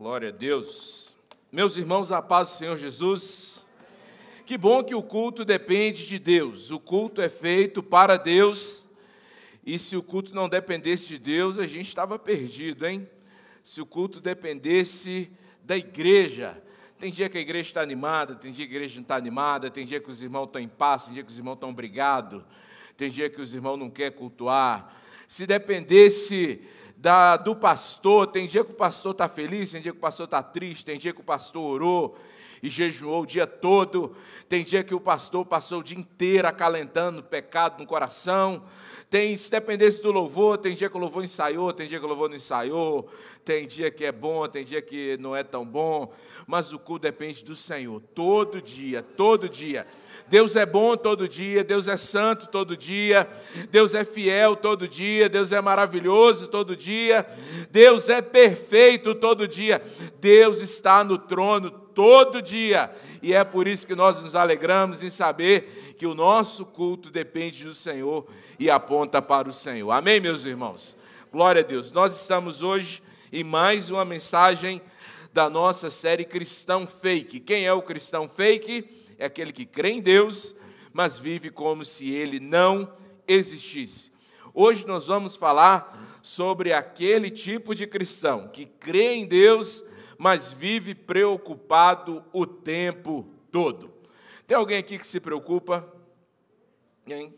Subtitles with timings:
[0.00, 1.14] Glória a Deus.
[1.52, 3.66] Meus irmãos, a paz do Senhor Jesus.
[4.46, 6.70] Que bom que o culto depende de Deus.
[6.70, 8.88] O culto é feito para Deus.
[9.62, 13.06] E se o culto não dependesse de Deus, a gente estava perdido, hein?
[13.62, 15.30] Se o culto dependesse
[15.62, 16.56] da igreja.
[16.98, 19.70] Tem dia que a igreja está animada, tem dia que a igreja não está animada,
[19.70, 22.42] tem dia que os irmãos estão em paz, tem dia que os irmãos estão brigados,
[22.96, 24.98] tem dia que os irmãos não querem cultuar.
[25.28, 26.62] Se dependesse
[27.00, 28.26] da, do pastor.
[28.26, 30.98] Tem dia que o pastor está feliz, tem dia que o pastor está triste, tem
[30.98, 32.18] dia que o pastor orou
[32.62, 34.14] e jejuou o dia todo,
[34.48, 38.62] tem dia que o pastor passou o dia inteiro acalentando pecado no coração.
[39.08, 42.08] Tem, se dependesse do louvor, tem dia que o louvor ensaiou, tem dia que o
[42.08, 43.08] louvor não ensaiou,
[43.44, 46.12] tem dia que é bom, tem dia que não é tão bom,
[46.46, 49.84] mas o culto depende do Senhor, todo dia, todo dia.
[50.28, 53.28] Deus é bom todo dia, Deus é santo todo dia,
[53.68, 57.26] Deus é fiel todo dia, Deus é maravilhoso todo dia,
[57.68, 59.82] Deus é perfeito todo dia,
[60.20, 62.90] Deus está no trono todo dia,
[63.22, 67.64] e é por isso que nós nos alegramos em saber que o nosso culto depende
[67.64, 68.26] do Senhor
[68.58, 69.90] e aponta para o Senhor.
[69.90, 70.96] Amém, meus irmãos?
[71.32, 71.92] Glória a Deus.
[71.92, 73.02] Nós estamos hoje
[73.32, 74.80] em mais uma mensagem
[75.32, 77.40] da nossa série Cristão Fake.
[77.40, 79.00] Quem é o cristão fake?
[79.20, 80.56] é aquele que crê em Deus,
[80.94, 82.90] mas vive como se ele não
[83.28, 84.10] existisse.
[84.54, 89.84] Hoje nós vamos falar sobre aquele tipo de cristão que crê em Deus,
[90.20, 93.90] mas vive preocupado o tempo todo.
[94.46, 95.90] Tem alguém aqui que se preocupa?
[97.06, 97.34] Hein?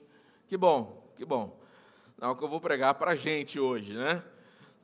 [0.48, 1.56] Que bom, que bom.
[2.18, 4.20] Não que eu vou pregar para a gente hoje, né?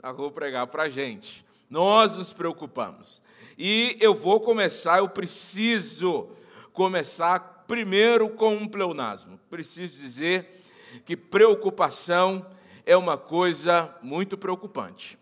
[0.00, 1.44] Não que eu vou pregar para a gente.
[1.68, 3.20] Nós nos preocupamos.
[3.58, 6.30] E eu vou começar, eu preciso
[6.72, 9.40] começar primeiro com um pleonasmo.
[9.50, 10.62] Preciso dizer
[11.04, 12.46] que preocupação
[12.86, 15.18] é uma coisa muito preocupante.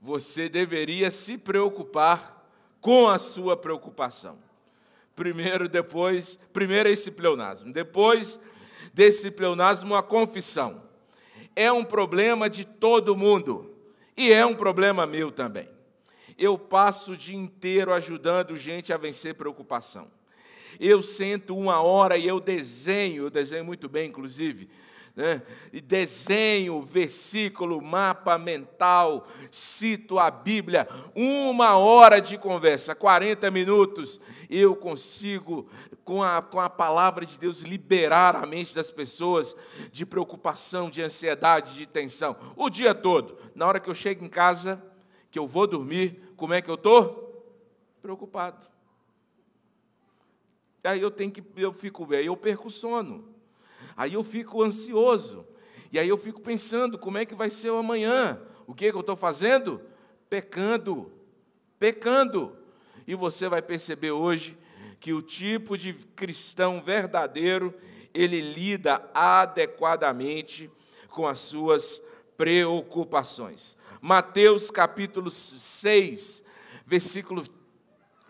[0.00, 2.46] Você deveria se preocupar
[2.80, 4.38] com a sua preocupação.
[5.14, 8.38] Primeiro, depois, primeiro esse pleonasmo, depois
[8.92, 10.82] desse pleonasmo a confissão.
[11.54, 13.74] É um problema de todo mundo
[14.16, 15.68] e é um problema meu também.
[16.38, 20.10] Eu passo o dia inteiro ajudando gente a vencer preocupação
[20.80, 24.68] eu sento uma hora e eu desenho, eu desenho muito bem, inclusive,
[25.16, 25.42] né?
[25.82, 35.66] desenho versículo, mapa mental, cito a Bíblia, uma hora de conversa, 40 minutos, eu consigo,
[36.04, 39.56] com a, com a palavra de Deus, liberar a mente das pessoas
[39.90, 43.38] de preocupação, de ansiedade, de tensão, o dia todo.
[43.54, 44.82] Na hora que eu chego em casa,
[45.30, 47.56] que eu vou dormir, como é que eu estou?
[48.02, 48.66] Preocupado.
[50.84, 53.35] Aí eu tenho que, eu fico, aí eu perco o sono.
[53.96, 55.46] Aí eu fico ansioso.
[55.90, 58.40] E aí eu fico pensando, como é que vai ser o amanhã?
[58.66, 59.80] O que, é que eu estou fazendo?
[60.28, 61.12] Pecando.
[61.78, 62.56] Pecando.
[63.06, 64.56] E você vai perceber hoje
[64.98, 67.72] que o tipo de cristão verdadeiro,
[68.12, 70.70] ele lida adequadamente
[71.08, 72.02] com as suas
[72.36, 73.76] preocupações.
[74.00, 76.42] Mateus capítulo 6,
[76.86, 77.44] versículo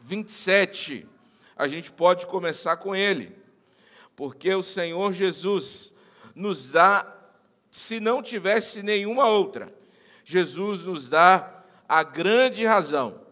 [0.00, 1.08] 27
[1.56, 3.34] a gente pode começar com ele,
[4.16, 5.94] porque o Senhor Jesus
[6.34, 7.14] nos dá,
[7.70, 9.72] se não tivesse nenhuma outra,
[10.24, 13.26] Jesus nos dá a grande razão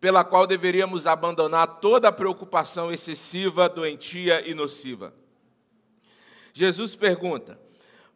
[0.00, 5.12] pela qual deveríamos abandonar toda preocupação excessiva, doentia e nociva.
[6.52, 7.60] Jesus pergunta,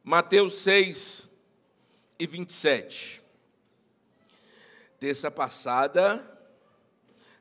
[0.02, 1.28] Mateus 6
[2.18, 3.21] e 27.
[5.02, 6.24] Terça passada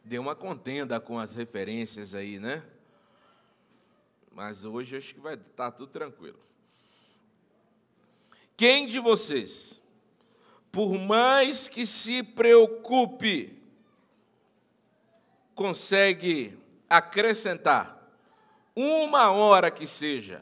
[0.03, 2.65] deu uma contenda com as referências aí, né?
[4.31, 6.39] Mas hoje acho que vai estar tá tudo tranquilo.
[8.57, 9.79] Quem de vocês,
[10.71, 13.61] por mais que se preocupe,
[15.53, 16.57] consegue
[16.89, 18.11] acrescentar
[18.75, 20.41] uma hora que seja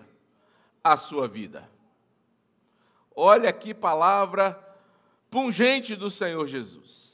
[0.81, 1.69] à sua vida?
[3.13, 4.57] Olha que palavra
[5.29, 7.08] pungente do Senhor Jesus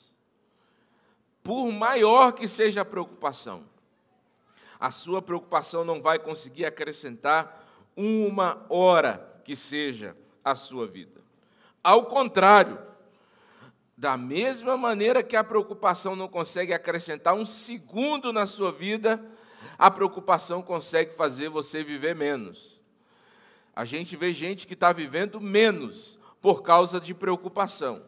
[1.45, 3.63] por maior que seja a preocupação,
[4.80, 7.63] a sua preocupação não vai conseguir acrescentar
[7.95, 11.21] uma hora que seja a sua vida.
[11.83, 12.80] Ao contrário,
[13.95, 19.24] da mesma maneira que a preocupação não consegue acrescentar um segundo na sua vida,
[19.77, 22.81] a preocupação consegue fazer você viver menos.
[23.75, 28.01] A gente vê gente que está vivendo menos por causa de preocupação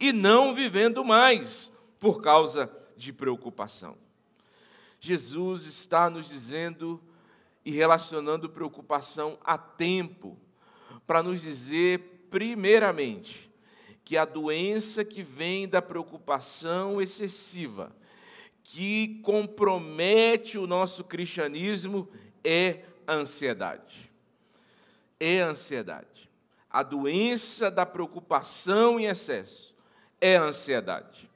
[0.00, 1.71] e não vivendo mais
[2.02, 3.96] por causa de preocupação.
[4.98, 7.00] Jesus está nos dizendo
[7.64, 10.36] e relacionando preocupação a tempo.
[11.06, 13.50] para nos dizer, primeiramente,
[14.04, 17.94] que a doença que vem da preocupação excessiva,
[18.64, 22.08] que compromete o nosso cristianismo,
[22.42, 24.10] é a ansiedade.
[25.20, 26.28] É a ansiedade.
[26.68, 29.74] A doença da preocupação em excesso
[30.20, 31.31] é a ansiedade.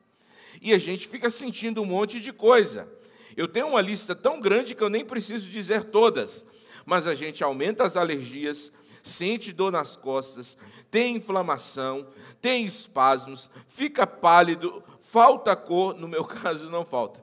[0.61, 2.88] E a gente fica sentindo um monte de coisa.
[3.37, 6.44] Eu tenho uma lista tão grande que eu nem preciso dizer todas,
[6.85, 8.73] mas a gente aumenta as alergias,
[9.03, 10.56] sente dor nas costas,
[10.91, 12.06] tem inflamação,
[12.41, 17.23] tem espasmos, fica pálido, falta cor, no meu caso não falta,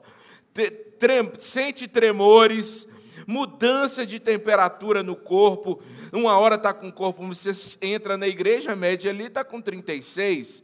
[0.98, 2.86] trem, sente tremores,
[3.26, 5.80] mudança de temperatura no corpo.
[6.12, 10.62] Uma hora está com o corpo, você entra na igreja média ali, está com 36.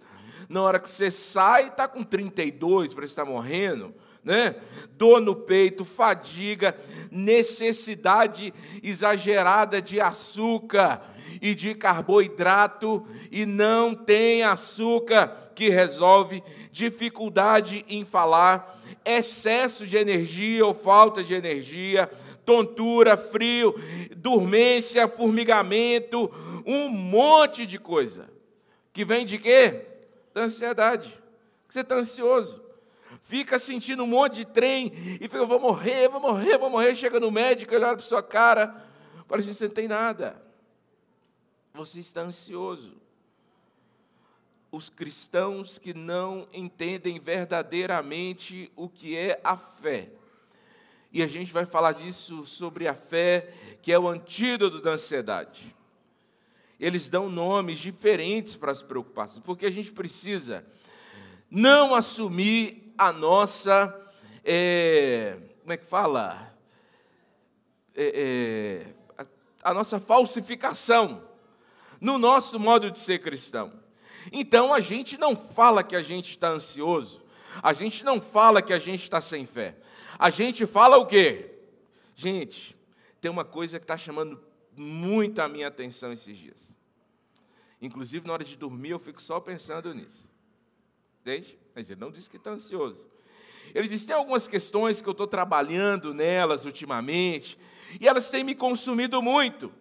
[0.50, 4.56] Na hora que você sai, está com 32, para estar morrendo né?
[4.96, 6.76] Dor no peito, fadiga,
[7.10, 8.52] necessidade
[8.82, 11.02] exagerada de açúcar
[11.40, 20.66] e de carboidrato e não tem açúcar que resolve, dificuldade em falar, excesso de energia
[20.66, 22.10] ou falta de energia,
[22.44, 23.74] tontura, frio,
[24.16, 26.30] dormência, formigamento,
[26.66, 28.28] um monte de coisa.
[28.92, 29.89] Que vem de quê?
[30.32, 31.20] Da ansiedade.
[31.68, 32.70] Você está ansioso
[33.22, 36.94] fica sentindo um monte de trem e fica, vou morrer, vou morrer, vou morrer.
[36.94, 38.84] Chega no médico, ele olha para sua cara,
[39.28, 40.40] parece que você não tem nada.
[41.74, 43.00] Você está ansioso.
[44.72, 50.10] Os cristãos que não entendem verdadeiramente o que é a fé.
[51.12, 55.74] E a gente vai falar disso sobre a fé, que é o antídoto da ansiedade.
[56.80, 60.64] Eles dão nomes diferentes para as preocupações, porque a gente precisa
[61.50, 63.94] não assumir a nossa,
[64.42, 66.56] é, como é que fala?
[67.94, 68.86] É,
[69.18, 69.22] é,
[69.62, 71.22] a, a nossa falsificação
[72.00, 73.70] no nosso modo de ser cristão.
[74.32, 77.22] Então a gente não fala que a gente está ansioso,
[77.62, 79.76] a gente não fala que a gente está sem fé.
[80.18, 81.58] A gente fala o quê?
[82.16, 82.74] Gente,
[83.20, 84.40] tem uma coisa que está chamando
[84.76, 86.76] muito a minha atenção esses dias.
[87.80, 90.30] Inclusive, na hora de dormir, eu fico só pensando nisso.
[91.20, 91.58] Entende?
[91.74, 93.08] Mas ele não disse que está ansioso.
[93.74, 97.58] Ele disse: tem algumas questões que eu estou trabalhando nelas ultimamente,
[98.00, 99.72] e elas têm me consumido muito.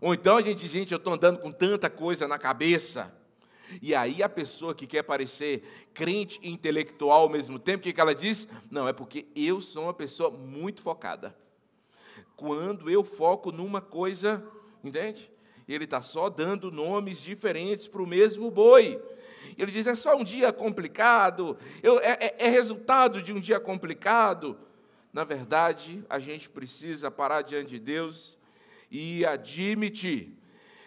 [0.00, 3.12] Ou então a gente diz: gente, eu estou andando com tanta coisa na cabeça.
[3.82, 7.92] E aí a pessoa que quer parecer crente e intelectual ao mesmo tempo, o que,
[7.92, 8.46] que ela diz?
[8.70, 11.34] Não, é porque eu sou uma pessoa muito focada.
[12.36, 14.44] Quando eu foco numa coisa,
[14.82, 15.30] entende?
[15.66, 19.00] Ele está só dando nomes diferentes para o mesmo boi.
[19.56, 23.60] Ele diz: é só um dia complicado, eu, é, é, é resultado de um dia
[23.60, 24.58] complicado.
[25.12, 28.36] Na verdade, a gente precisa parar diante de Deus
[28.90, 30.36] e admitir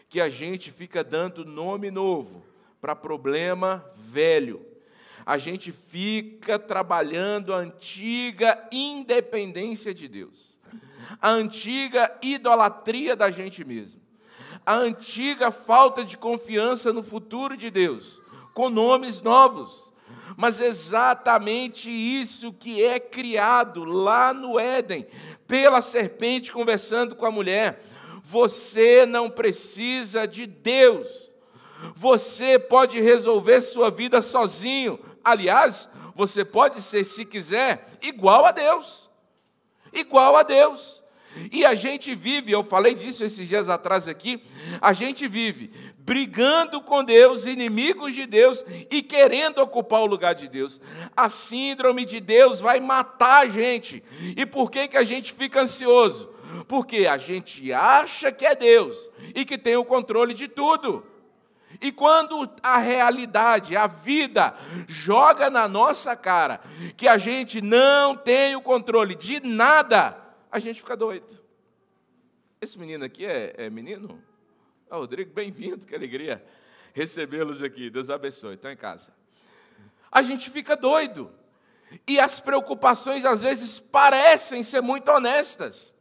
[0.10, 2.46] que a gente fica dando nome novo
[2.80, 4.66] para problema velho.
[5.26, 10.57] A gente fica trabalhando a antiga independência de Deus,
[11.22, 14.02] a antiga idolatria da gente mesmo,
[14.66, 18.22] a antiga falta de confiança no futuro de Deus,
[18.54, 19.92] com nomes novos.
[20.36, 25.08] Mas exatamente isso que é criado lá no Éden,
[25.48, 27.84] pela serpente conversando com a mulher.
[28.22, 31.34] Você não precisa de Deus.
[31.96, 35.00] Você pode resolver sua vida sozinho.
[35.24, 39.07] Aliás, você pode ser, se quiser, igual a Deus.
[39.94, 41.04] Igual a Deus.
[41.52, 44.42] E a gente vive, eu falei disso esses dias atrás aqui,
[44.82, 50.48] a gente vive brigando com Deus, inimigos de Deus e querendo ocupar o lugar de
[50.48, 50.80] Deus.
[51.16, 54.04] A síndrome de Deus vai matar a gente.
[54.36, 56.30] E por que, que a gente fica ansioso?
[56.68, 61.06] Porque a gente acha que é Deus e que tem o controle de tudo.
[61.82, 64.56] E quando a realidade, a vida,
[64.88, 66.62] joga na nossa cara
[66.96, 70.18] que a gente não tem o controle de nada,
[70.52, 71.28] a gente fica doido.
[72.60, 74.22] Esse menino aqui é, é menino?
[74.90, 76.44] Rodrigo, bem-vindo, que alegria
[76.94, 77.90] recebê-los aqui.
[77.90, 79.14] Deus abençoe, estão em casa.
[80.12, 81.32] A gente fica doido.
[82.08, 85.94] E as preocupações às vezes parecem ser muito honestas.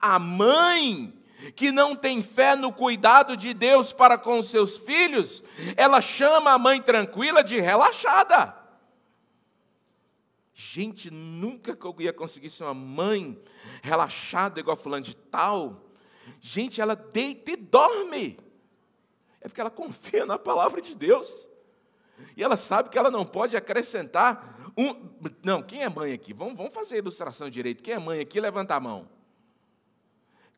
[0.00, 1.14] A mãe
[1.52, 5.42] que não tem fé no cuidado de Deus para com seus filhos,
[5.76, 8.54] ela chama a mãe tranquila de relaxada.
[10.54, 13.40] Gente, nunca que eu ia conseguir ser uma mãe
[13.82, 15.84] relaxada igual fulano de tal.
[16.40, 18.38] Gente, ela deita e dorme.
[19.40, 21.48] É porque ela confia na palavra de Deus.
[22.36, 25.10] E ela sabe que ela não pode acrescentar um.
[25.42, 26.32] Não, quem é mãe aqui?
[26.32, 27.82] Vamos, vamos fazer a ilustração direito.
[27.82, 29.08] Quem é mãe aqui, levanta a mão.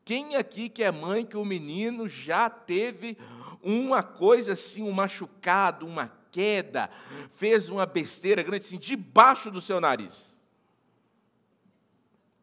[0.07, 3.19] Quem aqui que é mãe que o menino já teve
[3.61, 6.89] uma coisa assim, um machucado, uma queda,
[7.33, 10.37] fez uma besteira grande assim, debaixo do seu nariz?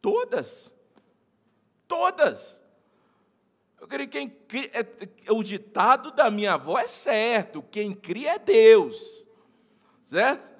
[0.02, 0.70] Todas.
[1.88, 2.60] Todas.
[3.80, 8.34] Eu creio que quem cria, é, o ditado da minha avó é certo: quem cria
[8.34, 9.26] é Deus,
[10.04, 10.50] certo?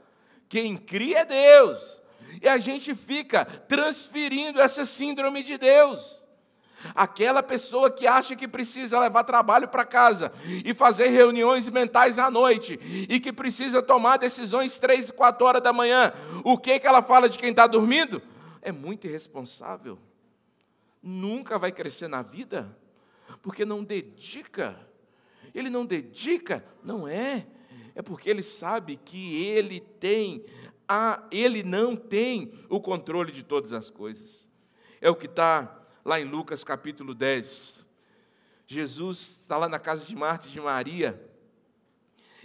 [0.48, 2.00] Quem cria é Deus.
[2.40, 6.23] E a gente fica transferindo essa síndrome de Deus.
[6.94, 10.32] Aquela pessoa que acha que precisa levar trabalho para casa
[10.64, 15.62] e fazer reuniões mentais à noite e que precisa tomar decisões três e quatro horas
[15.62, 16.12] da manhã,
[16.44, 18.20] o que, que ela fala de quem está dormindo?
[18.60, 19.98] É muito irresponsável.
[21.02, 22.76] Nunca vai crescer na vida
[23.42, 24.76] porque não dedica.
[25.54, 27.46] Ele não dedica, não é.
[27.94, 30.44] É porque ele sabe que ele tem
[30.88, 34.48] a, ele não tem o controle de todas as coisas.
[35.00, 37.84] É o que está lá em Lucas capítulo 10.
[38.66, 41.20] Jesus está lá na casa de Marta e de Maria.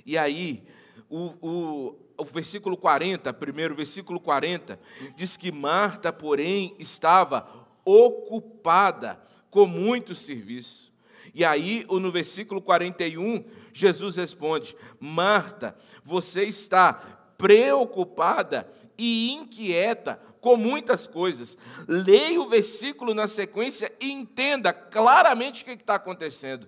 [0.06, 0.64] E aí,
[1.10, 4.80] o, o, o versículo 40, primeiro versículo 40,
[5.16, 10.94] diz que Marta, porém, estava ocupada com muito serviço.
[11.34, 16.94] E aí, no versículo 41, Jesus responde: Marta, você está
[17.38, 21.58] preocupada e inquieta com muitas coisas.
[21.88, 26.68] Leia o versículo na sequência e entenda claramente o que está acontecendo.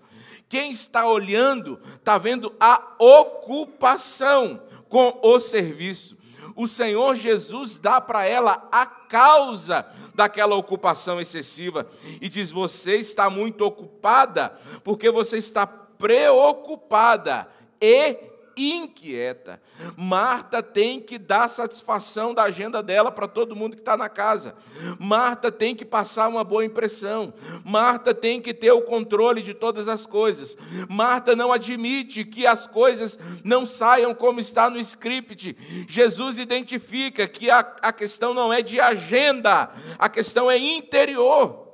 [0.50, 6.22] Quem está olhando está vendo a ocupação com o serviço
[6.56, 11.88] o Senhor Jesus dá para ela a causa daquela ocupação excessiva
[12.22, 17.48] e diz: Você está muito ocupada porque você está preocupada
[17.80, 19.62] e inquieta.
[19.98, 24.56] Marta tem que dar satisfação da agenda dela para todo mundo que está na casa.
[25.00, 27.34] Marta tem que passar uma boa impressão.
[27.64, 30.58] Marta tem que ter o controle de todas as coisas.
[30.90, 35.56] Marta não admite que as coisas não saiam como está no script.
[35.88, 41.68] Jesus identifica que a, a questão não é de agenda, a questão é interior.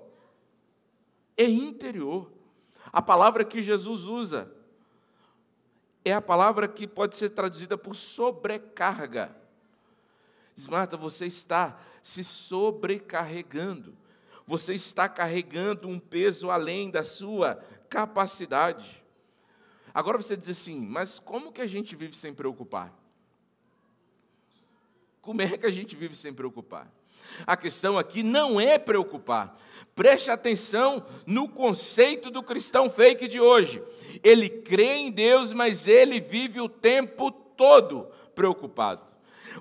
[1.36, 2.32] É interior.
[2.92, 4.57] A palavra que Jesus usa
[6.08, 9.36] é a palavra que pode ser traduzida por sobrecarga.
[10.56, 13.96] Diz, Marta, você está se sobrecarregando.
[14.46, 17.56] Você está carregando um peso além da sua
[17.90, 19.04] capacidade.
[19.94, 22.94] Agora você diz assim, mas como que a gente vive sem preocupar?
[25.22, 26.90] Como é que a gente vive sem preocupar?
[27.46, 29.58] A questão aqui não é preocupar.
[29.96, 33.82] Preste atenção no conceito do cristão fake de hoje.
[34.24, 39.02] Ele crê em Deus, mas ele vive o tempo todo preocupado.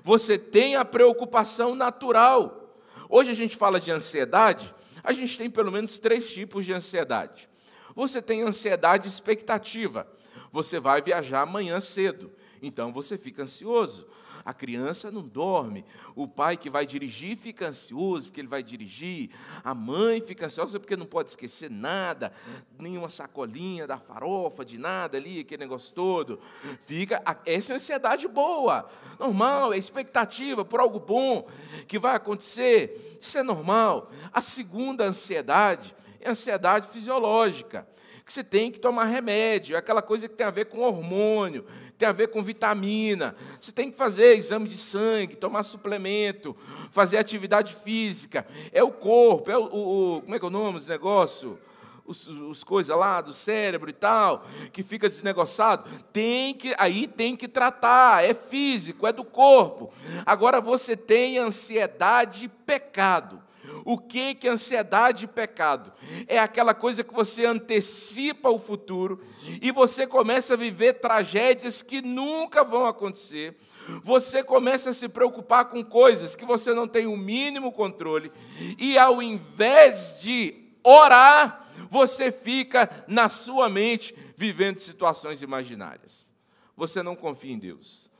[0.03, 2.75] Você tem a preocupação natural.
[3.09, 7.49] Hoje a gente fala de ansiedade, a gente tem pelo menos três tipos de ansiedade.
[7.95, 10.07] Você tem ansiedade expectativa.
[10.51, 12.31] Você vai viajar amanhã cedo,
[12.61, 14.07] então você fica ansioso
[14.47, 15.83] a criança não dorme.
[16.15, 19.29] O pai que vai dirigir fica ansioso porque ele vai dirigir.
[19.61, 22.31] A mãe fica ansiosa porque não pode esquecer nada,
[22.79, 26.39] nenhuma sacolinha da farofa, de nada ali, aquele negócio todo.
[26.85, 28.87] Fica essa é ansiedade boa,
[29.19, 31.45] normal, é expectativa por algo bom
[31.85, 33.17] que vai acontecer.
[33.19, 34.09] Isso é normal.
[34.31, 37.85] A segunda ansiedade é ansiedade fisiológica
[38.27, 41.65] que você tem que tomar remédio, é aquela coisa que tem a ver com hormônio,
[41.97, 43.35] tem a ver com vitamina.
[43.59, 46.55] Você tem que fazer exame de sangue, tomar suplemento,
[46.91, 48.45] fazer atividade física.
[48.71, 51.59] É o corpo, é o, o como é que é o nome desse negócio?
[52.05, 57.35] Os, os coisas lá do cérebro e tal, que fica desnegoçado, tem que, aí tem
[57.35, 59.91] que tratar, é físico, é do corpo.
[60.25, 63.41] Agora você tem ansiedade e pecado.
[63.85, 65.91] O que que ansiedade e pecado?
[66.27, 69.21] É aquela coisa que você antecipa o futuro
[69.61, 73.57] e você começa a viver tragédias que nunca vão acontecer.
[74.03, 78.31] Você começa a se preocupar com coisas que você não tem o mínimo controle
[78.77, 86.33] e ao invés de orar, você fica na sua mente vivendo situações imaginárias.
[86.75, 88.11] Você não confia em Deus.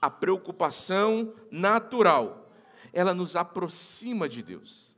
[0.00, 2.50] A preocupação natural,
[2.92, 4.89] ela nos aproxima de Deus.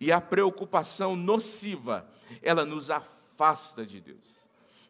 [0.00, 2.08] E a preocupação nociva,
[2.42, 4.44] ela nos afasta de Deus.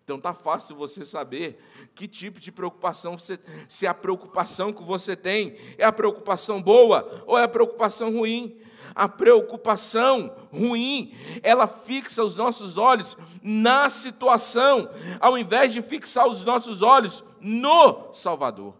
[0.04, 1.58] Então tá fácil você saber
[1.94, 7.24] que tipo de preocupação você, se a preocupação que você tem é a preocupação boa
[7.26, 8.54] ou é a preocupação ruim.
[8.94, 16.44] A preocupação ruim, ela fixa os nossos olhos na situação, ao invés de fixar os
[16.44, 18.74] nossos olhos no Salvador.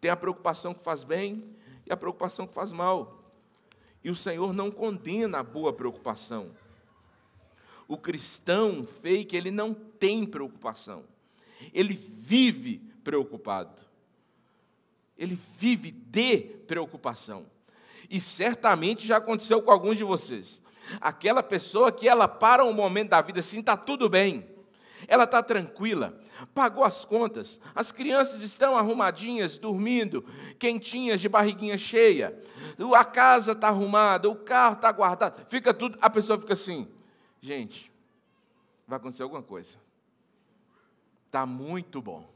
[0.00, 1.44] Tem a preocupação que faz bem
[1.84, 3.19] e a preocupação que faz mal.
[4.02, 6.50] E o Senhor não condena a boa preocupação.
[7.86, 11.04] O cristão fake, ele não tem preocupação.
[11.74, 13.76] Ele vive preocupado.
[15.18, 17.46] Ele vive de preocupação.
[18.08, 20.62] E certamente já aconteceu com alguns de vocês.
[21.00, 24.46] Aquela pessoa que ela para um momento da vida assim, está tudo bem.
[25.08, 26.18] Ela está tranquila,
[26.54, 30.24] pagou as contas, as crianças estão arrumadinhas, dormindo,
[30.58, 32.38] quentinhas, de barriguinha cheia,
[32.94, 36.88] a casa está arrumada, o carro está guardado, fica tudo, a pessoa fica assim,
[37.40, 37.90] gente,
[38.86, 39.78] vai acontecer alguma coisa.
[41.26, 42.28] Está muito bom,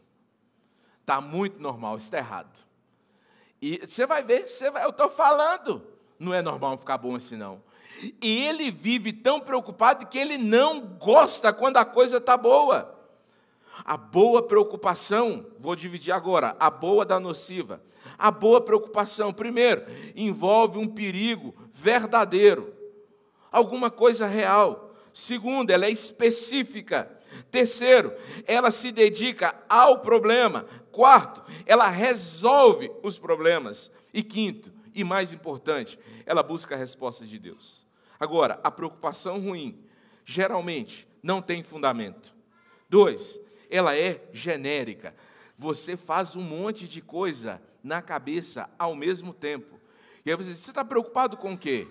[1.01, 2.65] está muito normal, está errado.
[3.61, 5.85] E você vai ver, você vai, eu estou falando,
[6.19, 7.63] não é normal ficar bom assim não.
[8.21, 12.93] E ele vive tão preocupado que ele não gosta quando a coisa está boa.
[13.85, 17.83] A boa preocupação, vou dividir agora, a boa da nociva.
[18.19, 19.85] A boa preocupação, primeiro,
[20.15, 22.75] envolve um perigo verdadeiro,
[23.51, 24.95] alguma coisa real.
[25.13, 27.11] Segundo, ela é específica.
[27.51, 28.13] Terceiro,
[28.47, 30.67] ela se dedica ao problema.
[30.93, 33.91] Quarto, ela resolve os problemas.
[34.13, 37.84] E quinto, e mais importante, ela busca a resposta de Deus.
[38.19, 39.85] Agora, a preocupação ruim
[40.25, 42.35] geralmente não tem fundamento.
[42.89, 43.41] Dois,
[43.71, 45.15] ela é genérica.
[45.59, 49.81] Você faz um monte de coisa na cabeça ao mesmo tempo.
[50.25, 51.87] E aí você diz, você está preocupado com o quê?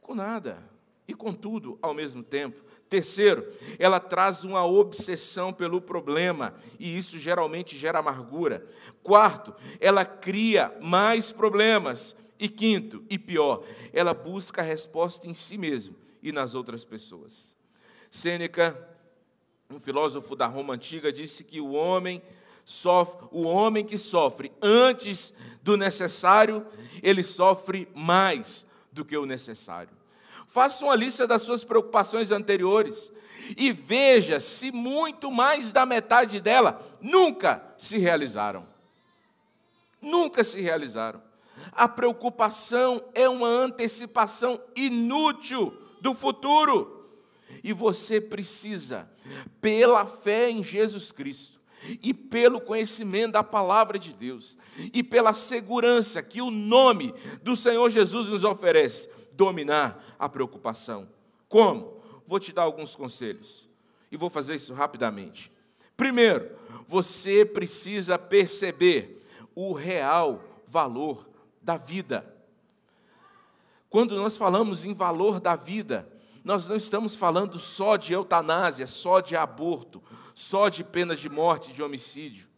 [0.00, 0.62] Com nada.
[1.06, 2.62] E com tudo ao mesmo tempo.
[2.88, 8.66] Terceiro, ela traz uma obsessão pelo problema, e isso geralmente gera amargura.
[9.00, 12.16] Quarto, ela cria mais problemas.
[12.40, 17.54] E quinto, e pior, ela busca a resposta em si mesmo e nas outras pessoas.
[18.10, 18.88] Sêneca,
[19.70, 22.22] um filósofo da Roma antiga, disse que o homem
[22.64, 26.66] sofre, o homem que sofre antes do necessário,
[27.02, 29.92] ele sofre mais do que o necessário.
[30.46, 33.12] Faça uma lista das suas preocupações anteriores
[33.54, 38.66] e veja se muito mais da metade dela nunca se realizaram.
[40.00, 41.29] Nunca se realizaram.
[41.72, 47.08] A preocupação é uma antecipação inútil do futuro.
[47.62, 49.10] E você precisa,
[49.60, 51.60] pela fé em Jesus Cristo,
[52.02, 54.56] e pelo conhecimento da palavra de Deus,
[54.92, 61.08] e pela segurança que o nome do Senhor Jesus nos oferece, dominar a preocupação.
[61.48, 62.00] Como?
[62.26, 63.68] Vou te dar alguns conselhos,
[64.12, 65.50] e vou fazer isso rapidamente.
[65.96, 66.50] Primeiro,
[66.86, 71.29] você precisa perceber o real valor
[71.60, 72.34] da vida.
[73.88, 76.08] Quando nós falamos em valor da vida,
[76.44, 80.02] nós não estamos falando só de eutanásia, só de aborto,
[80.34, 82.48] só de penas de morte, de homicídio.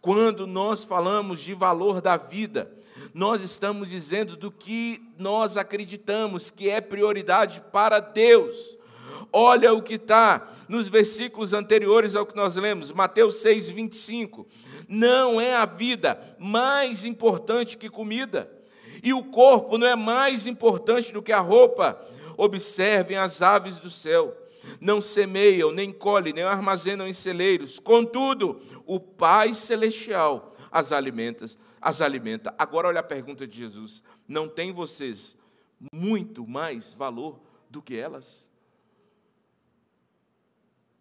[0.00, 2.72] Quando nós falamos de valor da vida,
[3.14, 8.76] nós estamos dizendo do que nós acreditamos que é prioridade para Deus.
[9.32, 14.46] Olha o que está nos versículos anteriores ao que nós lemos, Mateus 6, 25.
[14.94, 18.52] Não é a vida mais importante que comida,
[19.02, 21.98] e o corpo não é mais importante do que a roupa.
[22.36, 24.36] Observem as aves do céu.
[24.78, 27.78] Não semeiam, nem colhem, nem armazenam em celeiros.
[27.78, 31.46] Contudo, o Pai Celestial as alimenta,
[31.80, 32.54] as alimenta.
[32.58, 35.38] Agora olha a pergunta de Jesus: não tem vocês
[35.90, 38.46] muito mais valor do que elas?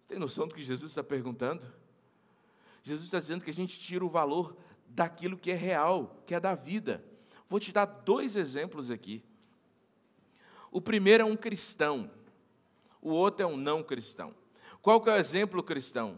[0.08, 1.81] Tem noção do que Jesus está perguntando?
[2.84, 4.56] Jesus está dizendo que a gente tira o valor
[4.88, 7.04] daquilo que é real, que é da vida.
[7.50, 9.24] Vou te dar dois exemplos aqui.
[10.72, 12.10] O primeiro é um cristão,
[13.02, 14.34] o outro é um não cristão.
[14.82, 16.17] Qual que é o exemplo cristão?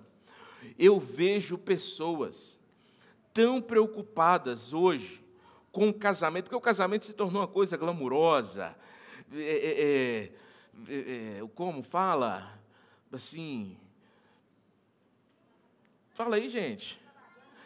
[0.77, 2.59] Eu vejo pessoas
[3.33, 5.23] tão preocupadas hoje
[5.71, 8.75] com o casamento, porque o casamento se tornou uma coisa glamurosa,
[9.33, 10.31] é, é,
[10.87, 12.59] é, é como fala,
[13.11, 13.75] assim,
[16.13, 17.01] Fala aí, gente.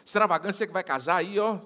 [0.04, 1.58] Extravagante, você que vai casar aí, ó.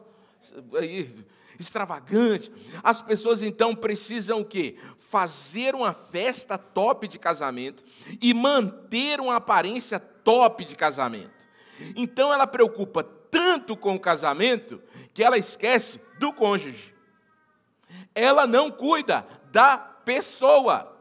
[0.75, 1.25] Aí,
[1.59, 2.53] extravagante.
[2.83, 4.77] As pessoas então precisam o quê?
[4.99, 7.85] Fazer uma festa top de casamento
[8.21, 11.31] e manter uma aparência top de casamento.
[11.95, 14.83] Então ela preocupa tanto com o casamento
[15.15, 16.93] que ela esquece do cônjuge.
[18.15, 20.92] Ela não cuida da pessoa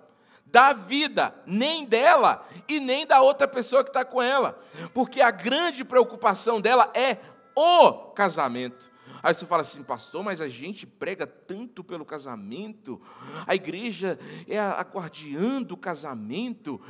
[0.51, 4.59] da vida, nem dela e nem da outra pessoa que está com ela,
[4.93, 7.17] porque a grande preocupação dela é
[7.55, 8.91] o casamento.
[9.23, 12.99] Aí você fala assim, pastor, mas a gente prega tanto pelo casamento,
[13.45, 16.81] a igreja é a guardiã do casamento,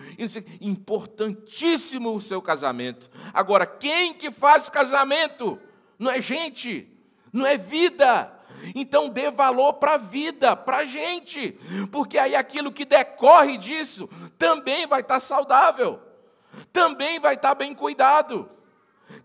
[0.62, 3.10] importantíssimo o seu casamento.
[3.34, 5.60] Agora, quem que faz casamento?
[6.00, 6.88] Não é gente,
[7.34, 8.32] não é vida,
[8.76, 11.58] Então dê valor para a vida, para a gente,
[11.92, 16.00] porque aí aquilo que decorre disso também vai estar tá saudável,
[16.72, 18.50] também vai estar tá bem cuidado.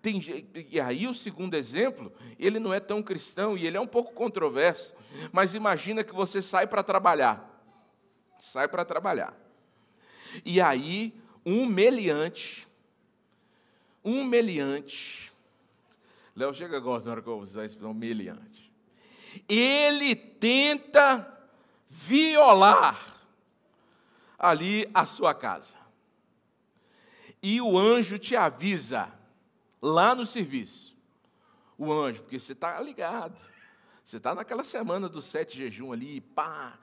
[0.03, 0.21] Tem,
[0.71, 4.13] e aí o segundo exemplo, ele não é tão cristão e ele é um pouco
[4.13, 4.95] controverso,
[5.33, 7.63] mas imagina que você sai para trabalhar,
[8.39, 9.37] sai para trabalhar,
[10.45, 12.67] e aí um meliante,
[14.05, 15.33] um meliante,
[16.37, 18.71] Léo chega gosta na hora que eu usar a meliante,
[19.49, 21.27] ele tenta
[21.89, 23.21] violar
[24.39, 25.77] ali a sua casa,
[27.43, 29.13] e o anjo te avisa,
[29.81, 30.97] lá no serviço.
[31.79, 33.39] O anjo, porque você está ligado.
[34.03, 36.79] Você está naquela semana do sete jejum ali, pá,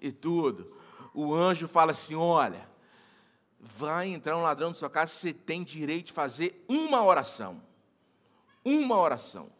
[0.00, 0.76] e tudo.
[1.14, 2.68] O anjo fala assim: olha,
[3.58, 7.62] vai entrar um ladrão na sua casa, você tem direito de fazer uma oração.
[8.64, 9.50] Uma oração.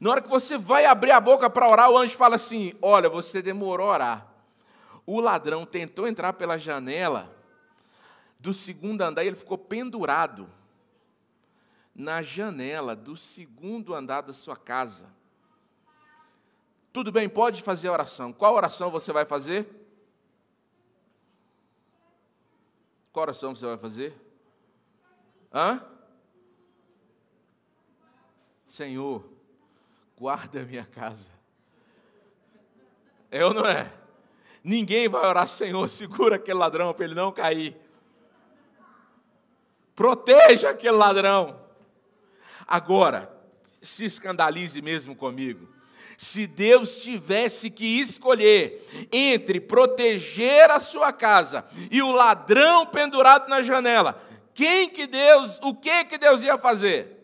[0.00, 3.08] Na hora que você vai abrir a boca para orar, o anjo fala assim: olha,
[3.08, 4.26] você demorou a orar.
[5.06, 7.34] O ladrão tentou entrar pela janela
[8.38, 10.48] do segundo andar e ele ficou pendurado
[11.94, 15.06] na janela do segundo andar da sua casa.
[16.92, 18.32] Tudo bem, pode fazer a oração.
[18.32, 19.66] Qual oração você vai fazer?
[23.12, 24.14] Qual oração você vai fazer?
[25.52, 25.84] Hã?
[28.64, 29.31] Senhor,
[30.18, 31.30] guarda a minha casa.
[33.30, 33.90] É ou não é?
[34.62, 37.76] Ninguém vai orar, Senhor, segura aquele ladrão para ele não cair.
[39.94, 41.60] Proteja aquele ladrão.
[42.66, 43.32] Agora,
[43.80, 45.68] se escandalize mesmo comigo.
[46.16, 53.60] Se Deus tivesse que escolher entre proteger a sua casa e o ladrão pendurado na
[53.60, 54.22] janela,
[54.54, 57.21] quem que Deus, o que que Deus ia fazer?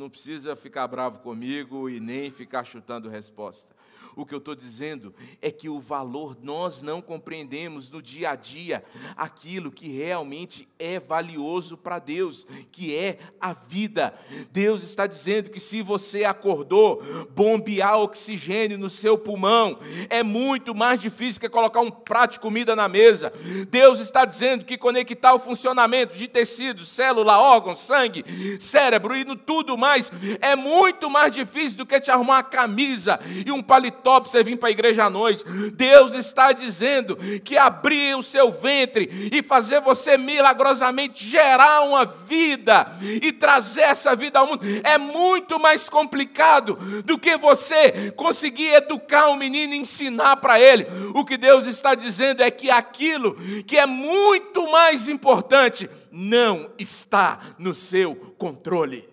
[0.00, 3.76] Não precisa ficar bravo comigo e nem ficar chutando resposta.
[4.16, 8.36] O que eu estou dizendo é que o valor nós não compreendemos no dia a
[8.36, 8.82] dia
[9.16, 14.14] aquilo que realmente é valioso para Deus, que é a vida.
[14.50, 17.02] Deus está dizendo que se você acordou,
[17.34, 22.74] bombear oxigênio no seu pulmão é muito mais difícil que colocar um prato de comida
[22.74, 23.32] na mesa.
[23.68, 28.24] Deus está dizendo que conectar o funcionamento de tecidos, célula, órgão, sangue,
[28.58, 33.50] cérebro e tudo mais é muito mais difícil do que te arrumar uma camisa e
[33.50, 35.44] um paletó top você vir para a igreja à noite.
[35.74, 42.86] Deus está dizendo que abrir o seu ventre e fazer você milagrosamente gerar uma vida
[43.22, 49.28] e trazer essa vida ao mundo é muito mais complicado do que você conseguir educar
[49.28, 50.86] um menino e ensinar para ele.
[51.14, 53.36] O que Deus está dizendo é que aquilo
[53.66, 59.08] que é muito mais importante não está no seu controle.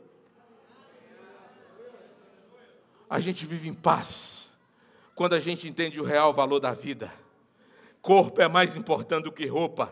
[3.09, 4.46] A gente vive em paz
[5.17, 7.11] quando a gente entende o real valor da vida.
[8.03, 9.91] Corpo é mais importante do que roupa.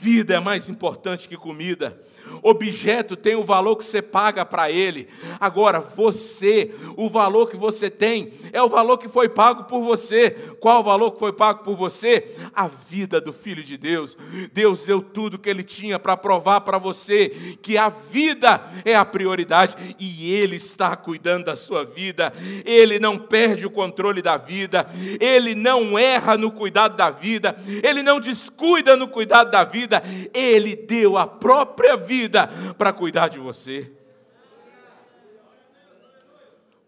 [0.00, 2.00] Vida é mais importante que comida.
[2.42, 5.08] Objeto tem o valor que você paga para ele.
[5.40, 10.30] Agora, você, o valor que você tem, é o valor que foi pago por você.
[10.60, 12.34] Qual o valor que foi pago por você?
[12.54, 14.16] A vida do Filho de Deus.
[14.52, 19.04] Deus deu tudo que ele tinha para provar para você que a vida é a
[19.04, 22.32] prioridade e ele está cuidando da sua vida.
[22.64, 24.88] Ele não perde o controle da vida.
[25.18, 27.56] Ele não erra no cuidado da vida.
[27.82, 30.02] Ele não descuida no cuidado da vida vida,
[30.34, 33.90] Ele deu a própria vida para cuidar de você.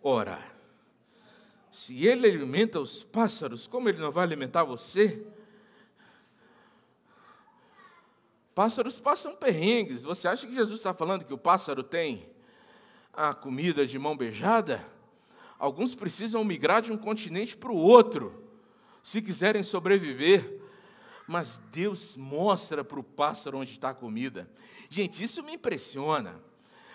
[0.02, 0.38] Ora,
[1.70, 5.24] se Ele alimenta os pássaros, como Ele não vai alimentar você?
[8.54, 10.02] Pássaros passam perrengues.
[10.02, 12.28] Você acha que Jesus está falando que o pássaro tem
[13.12, 14.86] a comida de mão beijada?
[15.58, 18.42] Alguns precisam migrar de um continente para o outro,
[19.02, 20.59] se quiserem sobreviver
[21.30, 24.50] mas Deus mostra para o pássaro onde está a comida.
[24.88, 26.42] Gente, isso me impressiona.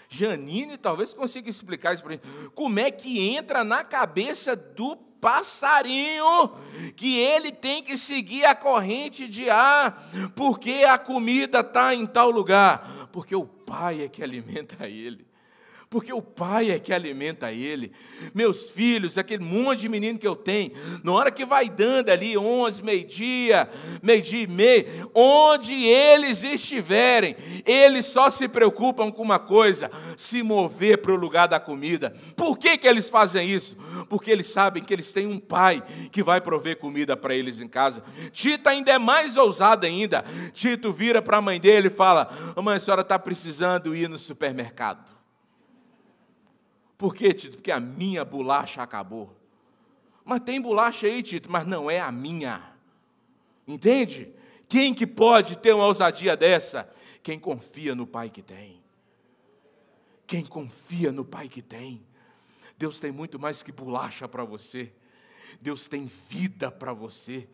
[0.09, 2.21] Janine talvez consiga explicar isso para mim.
[2.53, 6.51] Como é que entra na cabeça do passarinho
[6.97, 12.29] que ele tem que seguir a corrente de ar, porque a comida está em tal
[12.29, 13.07] lugar?
[13.13, 15.25] Porque o pai é que alimenta ele
[15.95, 17.93] porque o pai é que alimenta ele.
[18.33, 22.37] Meus filhos, aquele monte de menino que eu tenho, na hora que vai dando ali,
[22.37, 23.69] 11, meio-dia,
[24.03, 30.97] meio-dia e meio, onde eles estiverem, eles só se preocupam com uma coisa: se mover
[30.97, 32.13] para o lugar da comida.
[32.35, 33.77] Por que, que eles fazem isso?
[34.09, 35.81] Porque eles sabem que eles têm um pai
[36.11, 38.03] que vai prover comida para eles em casa.
[38.33, 40.25] Tita ainda é mais ousada ainda.
[40.51, 42.29] Tito vira para a mãe dele e fala:
[42.61, 45.15] Mãe, a senhora está precisando ir no supermercado.
[46.97, 47.57] Por quê, Tito?
[47.57, 49.35] Porque a minha bolacha acabou.
[50.23, 52.73] Mas tem bolacha aí, Tito, mas não é a minha.
[53.67, 54.33] Entende?
[54.67, 56.89] Quem que pode ter uma ousadia dessa?
[57.21, 58.81] Quem confia no Pai que tem.
[60.25, 62.03] Quem confia no Pai que tem.
[62.77, 64.91] Deus tem muito mais que bolacha para você.
[65.61, 67.47] Deus tem vida para você.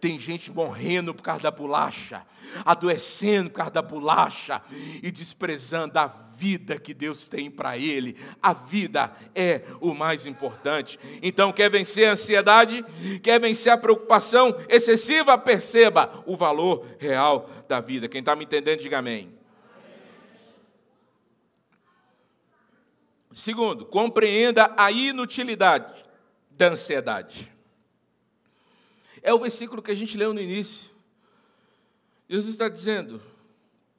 [0.00, 2.22] Tem gente morrendo por causa da bolacha,
[2.64, 4.62] adoecendo por causa da bolacha
[5.02, 8.16] e desprezando a vida que Deus tem para ele.
[8.42, 10.98] A vida é o mais importante.
[11.22, 12.82] Então, quer vencer a ansiedade?
[13.22, 15.36] Quer vencer a preocupação excessiva?
[15.36, 18.08] Perceba o valor real da vida.
[18.08, 19.38] Quem está me entendendo, diga amém.
[23.32, 26.04] Segundo, compreenda a inutilidade
[26.50, 27.52] da ansiedade.
[29.22, 30.90] É o versículo que a gente leu no início.
[32.28, 33.22] Jesus está dizendo: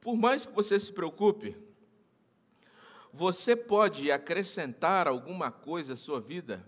[0.00, 1.56] por mais que você se preocupe,
[3.12, 6.66] você pode acrescentar alguma coisa à sua vida?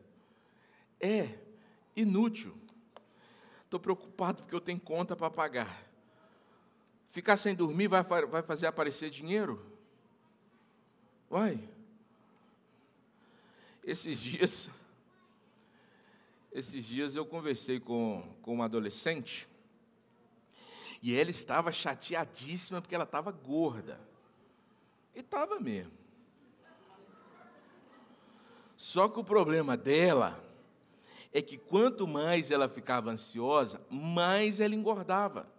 [1.00, 1.30] É
[1.96, 2.54] inútil.
[3.64, 5.84] Estou preocupado porque eu tenho conta para pagar.
[7.10, 9.64] Ficar sem dormir vai, vai fazer aparecer dinheiro?
[11.30, 11.58] Vai.
[13.82, 14.70] Esses dias,
[16.54, 19.48] esses dias eu conversei com, com uma adolescente
[21.02, 24.00] e ela estava chateadíssima porque ela estava gorda.
[25.14, 25.92] E estava mesmo.
[28.76, 30.42] Só que o problema dela
[31.32, 35.52] é que quanto mais ela ficava ansiosa, mais ela engordava.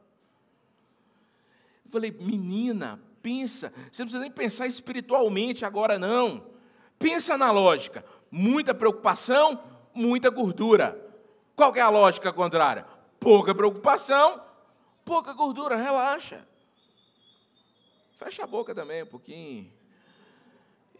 [1.84, 6.48] Eu falei, menina, pensa, você não precisa nem pensar espiritualmente agora, não.
[6.98, 8.04] Pensa na lógica.
[8.32, 11.02] Muita preocupação, muita gordura.
[11.56, 12.86] Qual é a lógica contrária?
[13.20, 14.42] Pouca preocupação,
[15.04, 16.46] pouca gordura, relaxa.
[18.18, 19.72] Fecha a boca também um pouquinho.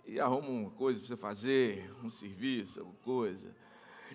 [0.08, 3.56] E arruma uma coisa para você fazer, um serviço, alguma coisa.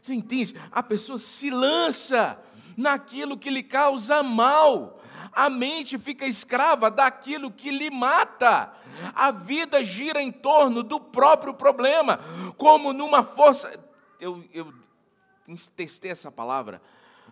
[0.01, 0.55] Você entende?
[0.71, 2.41] A pessoa se lança
[2.77, 5.01] naquilo que lhe causa mal.
[5.33, 8.73] A mente fica escrava daquilo que lhe mata.
[9.15, 12.21] A vida gira em torno do próprio problema,
[12.57, 13.90] como numa força.
[14.21, 14.73] Eu, eu
[15.75, 16.83] testei essa palavra,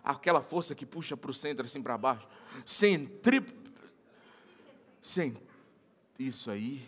[0.03, 2.27] aquela força que puxa para o centro, assim para baixo.
[2.65, 3.45] Centri.
[5.01, 5.37] Cent...
[6.17, 6.85] Isso aí.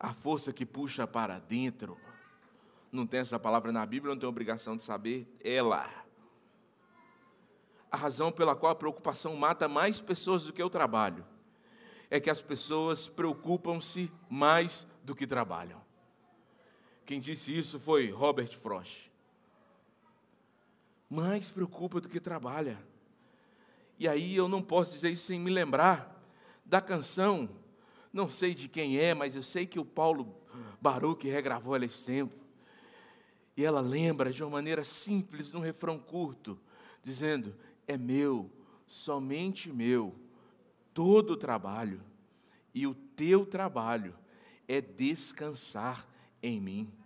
[0.00, 1.98] A força que puxa para dentro.
[2.90, 5.26] Não tem essa palavra na Bíblia, não tem obrigação de saber.
[5.44, 5.88] Ela.
[7.90, 11.26] A razão pela qual a preocupação mata mais pessoas do que o trabalho
[12.10, 15.87] é que as pessoas preocupam-se mais do que trabalham.
[17.08, 19.10] Quem disse isso foi Robert Frost.
[21.08, 22.78] Mais preocupa do que trabalha.
[23.98, 26.22] E aí eu não posso dizer isso sem me lembrar
[26.66, 27.48] da canção,
[28.12, 30.36] não sei de quem é, mas eu sei que o Paulo
[30.82, 32.36] Baruch regravou ela esse tempo.
[33.56, 36.60] E ela lembra de uma maneira simples, num refrão curto,
[37.02, 38.50] dizendo: É meu,
[38.86, 40.14] somente meu
[40.92, 42.02] todo o trabalho,
[42.74, 44.14] e o teu trabalho
[44.68, 46.06] é descansar
[46.42, 46.97] em mim.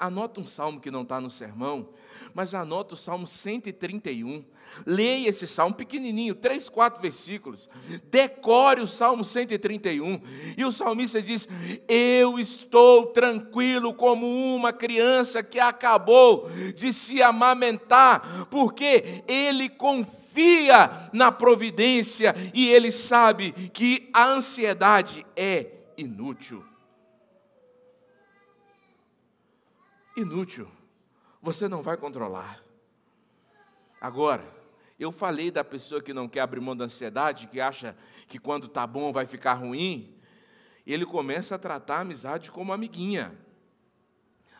[0.00, 1.90] Anota um salmo que não está no sermão,
[2.32, 4.42] mas anota o salmo 131.
[4.86, 7.68] Leia esse salmo pequenininho, três, quatro versículos.
[8.10, 10.18] Decore o salmo 131.
[10.56, 11.46] E o salmista diz:
[11.86, 21.30] Eu estou tranquilo como uma criança que acabou de se amamentar, porque ele confia na
[21.30, 25.66] providência e ele sabe que a ansiedade é
[25.98, 26.69] inútil.
[30.20, 30.70] Inútil.
[31.42, 32.62] Você não vai controlar.
[34.00, 34.44] Agora,
[34.98, 37.96] eu falei da pessoa que não quer abrir mão da ansiedade, que acha
[38.28, 40.14] que quando está bom vai ficar ruim.
[40.86, 43.38] Ele começa a tratar a amizade como amiguinha.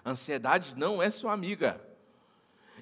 [0.05, 1.81] A ansiedade não é sua amiga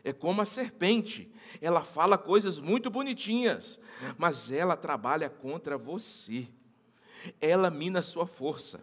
[0.05, 1.33] é como a serpente.
[1.61, 3.81] Ela fala coisas muito bonitinhas,
[4.17, 6.49] mas ela trabalha contra você.
[7.41, 8.83] Ela mina a sua força.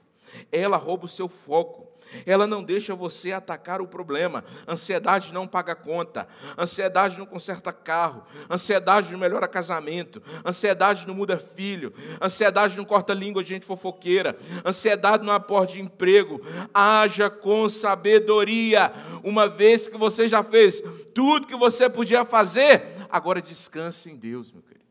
[0.52, 1.92] Ela rouba o seu foco.
[2.26, 4.44] Ela não deixa você atacar o problema.
[4.68, 6.28] Ansiedade não paga conta.
[6.58, 8.24] Ansiedade não conserta carro.
[8.50, 10.22] Ansiedade não melhora casamento.
[10.44, 11.94] Ansiedade não muda filho.
[12.22, 14.38] Ansiedade não corta língua de gente fofoqueira.
[14.63, 16.41] Ansiedade não aporta emprego.
[16.74, 18.91] Haja com sabedoria.
[19.24, 20.82] Uma vez que você já fez
[21.13, 24.86] tudo que você podia fazer, agora descanse em Deus, meu querido.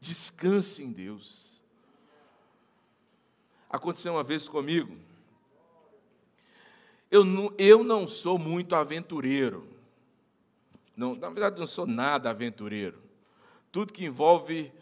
[0.00, 1.60] Descanse em Deus.
[3.68, 5.07] Aconteceu uma vez comigo
[7.10, 9.66] eu não, eu não sou muito aventureiro.
[10.96, 13.00] Não, na verdade, não sou nada aventureiro.
[13.70, 14.72] Tudo que envolve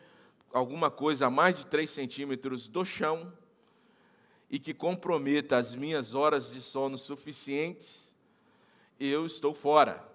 [0.53, 3.33] alguma coisa a mais de 3 centímetros do chão,
[4.51, 8.15] e que comprometa as minhas horas de sono suficientes,
[8.99, 10.07] eu estou fora.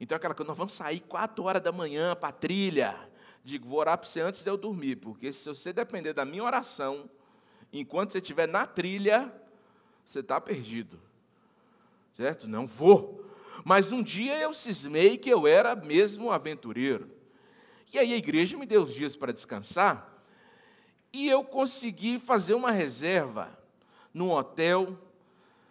[0.00, 2.94] Então, aquela coisa, nós vamos sair quatro horas da manhã para a trilha.
[3.44, 6.42] Digo, vou orar para você antes de eu dormir, porque se você depender da minha
[6.42, 7.08] oração,
[7.72, 9.32] enquanto você estiver na trilha,
[10.04, 10.98] você está perdido.
[12.16, 12.48] Certo?
[12.48, 13.24] Não vou.
[13.62, 17.10] Mas um dia eu cismei que eu era mesmo aventureiro.
[17.92, 20.22] E aí a igreja me deu os dias para descansar,
[21.12, 23.56] e eu consegui fazer uma reserva
[24.12, 24.98] num hotel,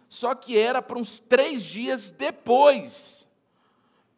[0.08, 3.28] só que era para uns três dias depois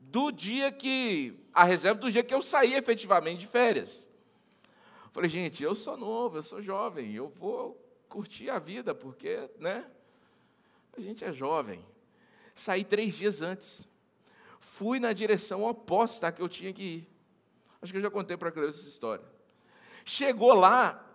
[0.01, 4.09] do dia que, a reserva do dia que eu saí efetivamente de férias.
[5.13, 7.77] Falei, gente, eu sou novo, eu sou jovem, eu vou
[8.09, 9.85] curtir a vida, porque, né,
[10.97, 11.85] a gente é jovem.
[12.59, 13.87] Saí três dias antes.
[14.59, 17.09] Fui na direção oposta que eu tinha que ir.
[17.81, 19.25] Acho que eu já contei para a Cleusa essa história.
[20.05, 21.07] Chegou lá,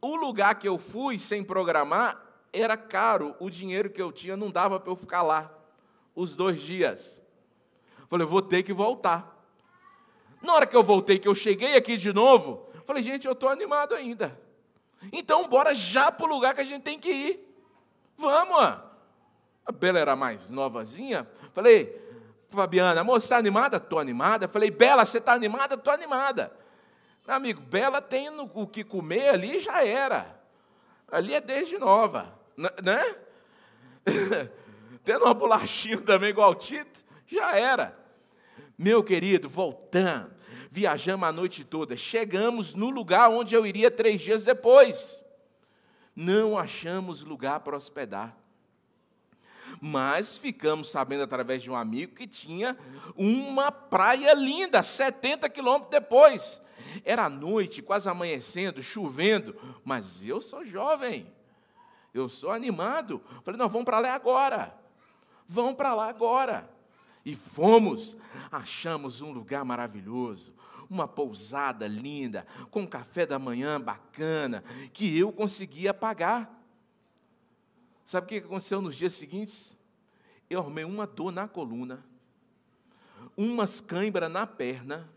[0.00, 4.52] o lugar que eu fui sem programar era caro, o dinheiro que eu tinha não
[4.52, 5.52] dava para eu ficar lá
[6.14, 7.20] os dois dias.
[8.08, 9.44] Falei, vou ter que voltar.
[10.40, 13.48] Na hora que eu voltei, que eu cheguei aqui de novo, falei, gente, eu estou
[13.48, 14.40] animado ainda.
[15.12, 17.58] Então, bora já para o lugar que a gente tem que ir.
[18.16, 18.93] Vamos!
[19.64, 21.26] A Bela era mais novazinha.
[21.52, 22.00] Falei,
[22.48, 23.78] Fabiana, moça, está animada?
[23.78, 24.48] Estou animada.
[24.48, 25.74] Falei, Bela, você está animada?
[25.74, 26.52] Estou animada.
[27.26, 30.38] Meu amigo, Bela tem o que comer ali, já era.
[31.10, 33.16] Ali é desde nova, né?
[35.04, 37.96] Tendo uma bolachinha também igual o Tito, já era.
[38.76, 40.32] Meu querido, voltando,
[40.70, 45.22] viajamos a noite toda, chegamos no lugar onde eu iria três dias depois.
[46.14, 48.36] Não achamos lugar para hospedar.
[49.80, 52.76] Mas ficamos sabendo através de um amigo que tinha
[53.16, 56.62] uma praia linda, 70 quilômetros depois.
[57.04, 61.26] Era noite, quase amanhecendo, chovendo, mas eu sou jovem,
[62.12, 63.20] eu sou animado.
[63.42, 64.78] Falei, não, vamos para lá agora.
[65.48, 66.70] Vamos para lá agora.
[67.24, 68.16] E fomos,
[68.52, 70.54] achamos um lugar maravilhoso,
[70.90, 76.53] uma pousada linda, com café da manhã bacana, que eu conseguia pagar.
[78.04, 79.76] Sabe o que aconteceu nos dias seguintes?
[80.48, 82.04] Eu arrumei uma dor na coluna,
[83.36, 85.08] umas câimbras na perna,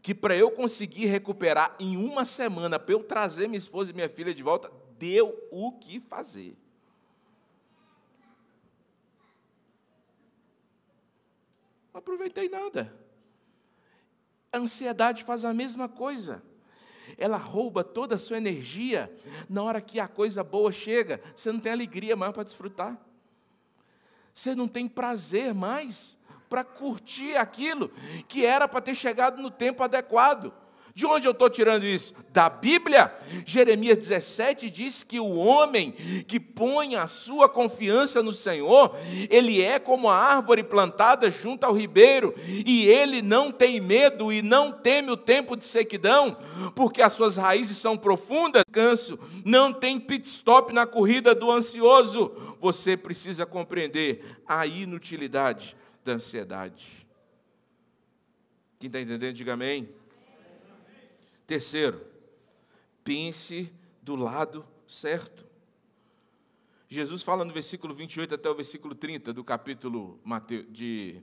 [0.00, 4.08] que para eu conseguir recuperar em uma semana, para eu trazer minha esposa e minha
[4.08, 6.56] filha de volta, deu o que fazer.
[11.92, 12.96] Não aproveitei nada.
[14.52, 16.42] A ansiedade faz a mesma coisa.
[17.18, 19.12] Ela rouba toda a sua energia
[19.48, 21.20] na hora que a coisa boa chega.
[21.34, 22.98] Você não tem alegria mais para desfrutar.
[24.34, 27.90] Você não tem prazer mais para curtir aquilo
[28.28, 30.52] que era para ter chegado no tempo adequado.
[30.94, 32.14] De onde eu estou tirando isso?
[32.30, 33.14] Da Bíblia.
[33.46, 35.92] Jeremias 17 diz que o homem
[36.26, 38.94] que põe a sua confiança no Senhor,
[39.30, 44.42] ele é como a árvore plantada junto ao ribeiro, e ele não tem medo e
[44.42, 46.36] não teme o tempo de sequidão,
[46.74, 52.32] porque as suas raízes são profundas, canso, não tem pit stop na corrida do ansioso.
[52.60, 55.74] Você precisa compreender a inutilidade
[56.04, 57.06] da ansiedade.
[58.78, 59.88] Quem está entendendo, diga amém.
[61.52, 62.00] Terceiro,
[63.04, 65.44] pense do lado certo.
[66.88, 71.20] Jesus fala no versículo 28 até o versículo 30 do capítulo Mateus, de.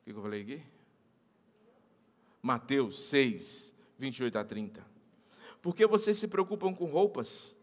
[0.00, 0.62] O que eu falei aqui?
[2.40, 4.86] Mateus 6, 28 a 30.
[5.60, 7.54] Por que vocês se preocupam com roupas?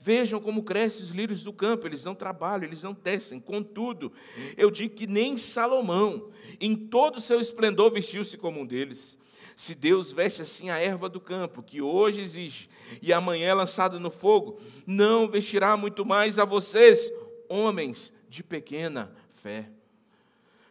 [0.00, 3.38] Vejam como crescem os lírios do campo, eles não trabalham, eles não tecem.
[3.38, 4.12] Contudo,
[4.56, 9.16] eu digo que nem Salomão, em todo o seu esplendor, vestiu-se como um deles.
[9.60, 12.70] Se Deus veste assim a erva do campo, que hoje existe
[13.02, 17.12] e amanhã é lançada no fogo, não vestirá muito mais a vocês,
[17.46, 19.68] homens de pequena fé.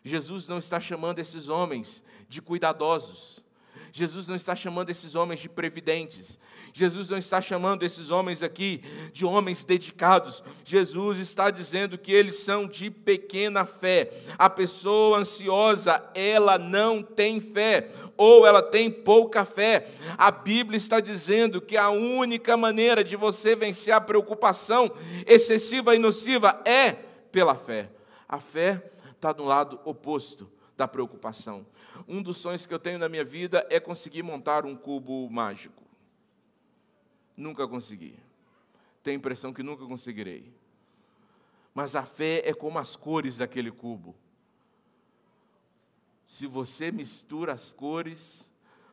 [0.03, 3.43] Jesus não está chamando esses homens de cuidadosos.
[3.91, 6.39] Jesus não está chamando esses homens de previdentes.
[6.73, 10.43] Jesus não está chamando esses homens aqui de homens dedicados.
[10.63, 14.11] Jesus está dizendo que eles são de pequena fé.
[14.37, 19.87] A pessoa ansiosa, ela não tem fé ou ela tem pouca fé.
[20.17, 24.91] A Bíblia está dizendo que a única maneira de você vencer a preocupação
[25.25, 26.91] excessiva e nociva é
[27.31, 27.89] pela fé.
[28.27, 28.83] A fé
[29.15, 31.65] está no lado oposto da preocupação.
[32.07, 35.83] Um dos sonhos que eu tenho na minha vida é conseguir montar um cubo mágico.
[37.35, 38.17] Nunca consegui.
[39.01, 40.53] Tenho a impressão que nunca conseguirei.
[41.73, 44.15] Mas a fé é como as cores daquele cubo.
[46.27, 48.49] Se você mistura as cores,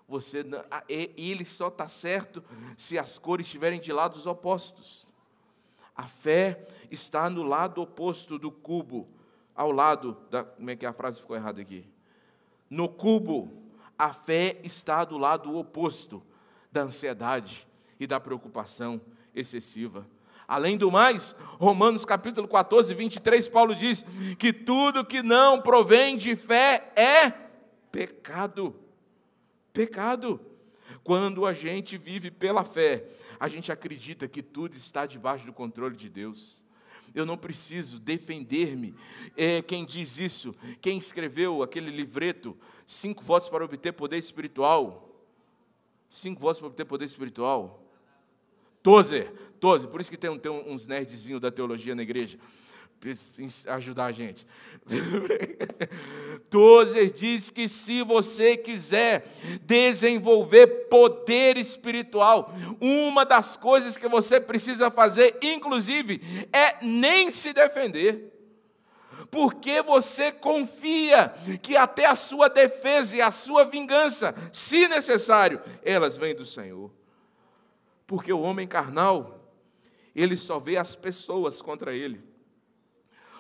[0.09, 0.45] Você
[0.89, 2.43] ele só está certo
[2.77, 5.13] se as cores estiverem de lados opostos.
[5.97, 9.09] A fé está no lado oposto do cubo,
[9.55, 10.45] ao lado da.
[10.45, 11.85] Como é que a frase ficou errada aqui?
[12.69, 13.53] No cubo,
[13.99, 16.23] a fé está do lado oposto
[16.71, 17.67] da ansiedade
[17.99, 19.01] e da preocupação
[19.35, 20.07] excessiva.
[20.49, 24.05] Além do mais, Romanos capítulo 14, 23, Paulo diz
[24.39, 27.31] que tudo que não provém de fé é
[27.91, 28.77] pecado.
[29.73, 30.41] Pecado.
[31.03, 33.05] Quando a gente vive pela fé,
[33.39, 36.65] a gente acredita que tudo está debaixo do controle de Deus.
[37.17, 38.95] Eu não preciso defender-me.
[39.37, 40.55] É, quem diz isso?
[40.81, 42.57] Quem escreveu aquele livreto,
[42.87, 45.07] Cinco Votos para Obter Poder Espiritual?
[46.09, 47.83] Cinco votos para obter poder espiritual?
[48.83, 52.39] Tozer, Tozer, por isso que tem, tem uns nerdzinhos da teologia na igreja,
[53.69, 54.47] ajudar a gente.
[56.51, 59.27] Tozer diz que se você quiser
[59.63, 68.33] desenvolver poder espiritual, uma das coisas que você precisa fazer, inclusive, é nem se defender.
[69.31, 76.17] Porque você confia que até a sua defesa e a sua vingança, se necessário, elas
[76.17, 76.91] vêm do Senhor.
[78.07, 79.53] Porque o homem carnal,
[80.15, 82.23] ele só vê as pessoas contra ele.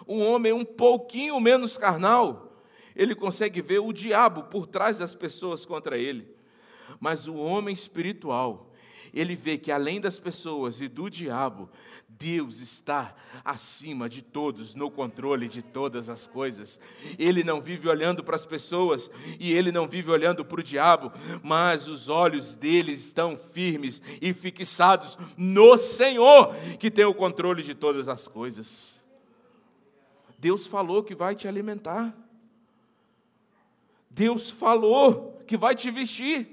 [0.06, 2.62] Um homem um pouquinho menos carnal,
[2.94, 6.34] ele consegue ver o diabo por trás das pessoas contra ele.
[7.00, 8.72] Mas o homem espiritual,
[9.12, 11.68] ele vê que além das pessoas e do diabo,
[12.08, 16.78] Deus está acima de todos, no controle de todas as coisas.
[17.18, 21.12] Ele não vive olhando para as pessoas e ele não vive olhando para o diabo,
[21.42, 27.74] mas os olhos dele estão firmes e fixados no Senhor, que tem o controle de
[27.74, 28.95] todas as coisas.
[30.38, 32.14] Deus falou que vai te alimentar.
[34.10, 36.48] Deus falou que vai te vestir.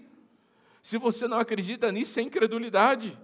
[0.82, 3.18] Se você não acredita nisso, é incredulidade.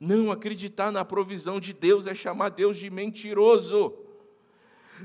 [0.00, 3.94] Não acreditar na provisão de Deus é chamar Deus de mentiroso.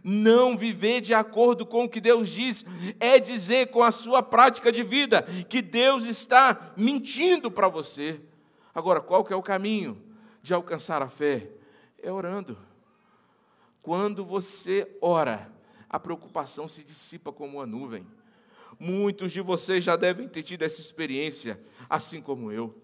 [0.03, 2.65] Não viver de acordo com o que Deus diz
[2.99, 8.21] é dizer com a sua prática de vida que Deus está mentindo para você.
[8.73, 10.01] Agora, qual que é o caminho
[10.41, 11.49] de alcançar a fé?
[12.01, 12.57] É orando.
[13.87, 15.49] Quando você ora,
[15.89, 18.05] a preocupação se dissipa como uma nuvem.
[18.77, 21.57] Muitos de vocês já devem ter tido essa experiência,
[21.89, 22.75] assim como eu.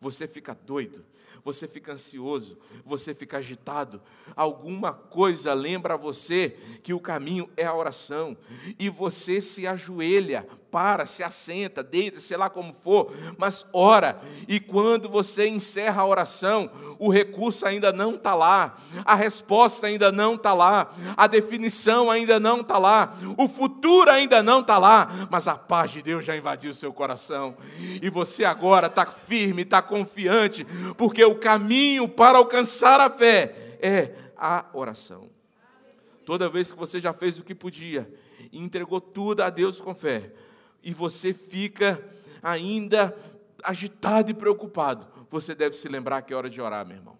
[0.00, 1.04] Você fica doido,
[1.44, 4.00] você fica ansioso, você fica agitado.
[4.36, 6.50] Alguma coisa lembra você
[6.84, 8.36] que o caminho é a oração,
[8.78, 14.20] e você se ajoelha, para, se assenta, deita, sei lá como for, mas ora.
[14.48, 16.68] E quando você encerra a oração,
[16.98, 22.40] o recurso ainda não está lá, a resposta ainda não está lá, a definição ainda
[22.40, 26.36] não está lá, o futuro ainda não está lá, mas a paz de Deus já
[26.36, 27.56] invadiu o seu coração.
[28.02, 30.66] E você agora está firme, está confiante,
[30.96, 35.30] porque o caminho para alcançar a fé é a oração.
[36.24, 38.12] Toda vez que você já fez o que podia
[38.50, 40.32] e entregou tudo a Deus com fé,
[40.84, 42.04] e você fica
[42.42, 43.16] ainda
[43.62, 47.16] agitado e preocupado, você deve se lembrar que é hora de orar, meu irmão.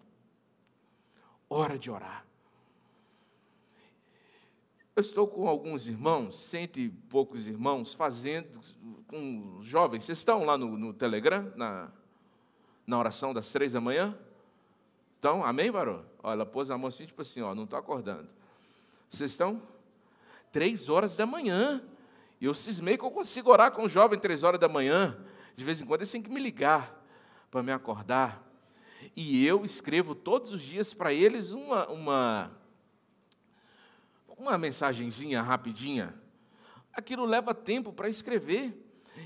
[1.49, 2.25] Hora de orar.
[4.95, 8.61] Eu estou com alguns irmãos, cento e poucos irmãos, fazendo,
[9.09, 11.91] com jovens, vocês estão lá no, no Telegram, na,
[12.87, 14.17] na oração das três da manhã?
[15.17, 15.45] Estão?
[15.45, 16.05] Amém, varão?
[16.23, 18.29] Olha, ela pôs a mão assim, tipo assim, ó, não estou acordando.
[19.09, 19.61] Vocês estão?
[20.53, 21.83] Três horas da manhã.
[22.41, 25.19] E eu cismei que eu consigo orar com um jovem três horas da manhã.
[25.55, 27.03] De vez em quando eles têm que me ligar
[27.51, 28.43] para me acordar.
[29.15, 32.61] E eu escrevo todos os dias para eles uma, uma,
[34.37, 36.15] uma mensagenzinha rapidinha.
[36.93, 38.81] Aquilo leva tempo para escrever.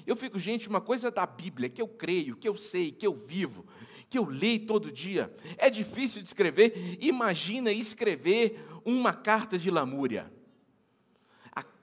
[0.07, 3.15] Eu fico, gente, uma coisa da Bíblia que eu creio, que eu sei, que eu
[3.15, 3.67] vivo,
[4.11, 5.35] que eu leio todo dia.
[5.57, 6.99] É difícil de escrever.
[7.01, 10.31] Imagina escrever uma carta de lamúria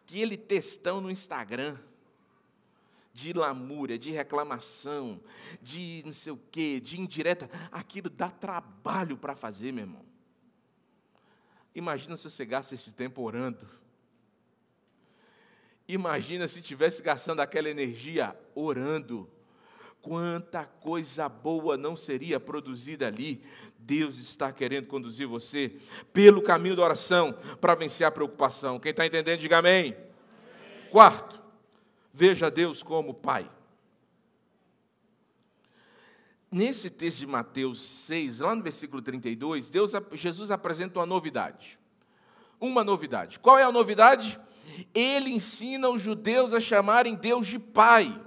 [0.05, 1.77] aquele textão no Instagram
[3.11, 5.19] de lamúria, de reclamação,
[5.61, 10.05] de não sei o quê, de indireta, aquilo dá trabalho para fazer, meu irmão.
[11.73, 13.67] Imagina se você gasta esse tempo orando.
[15.87, 19.29] Imagina se tivesse gastando aquela energia orando.
[20.05, 23.41] Quanta coisa boa não seria produzida ali.
[23.79, 25.77] Deus está querendo conduzir você
[26.13, 28.79] pelo caminho da oração para vencer a preocupação.
[28.79, 29.95] Quem está entendendo, diga amém.
[29.95, 30.91] amém.
[30.91, 31.41] Quarto,
[32.13, 33.49] veja Deus como Pai.
[36.51, 41.79] Nesse texto de Mateus 6, lá no versículo 32, Deus, Jesus apresenta uma novidade.
[42.59, 43.39] Uma novidade.
[43.39, 44.39] Qual é a novidade?
[44.93, 48.21] Ele ensina os judeus a chamarem Deus de Pai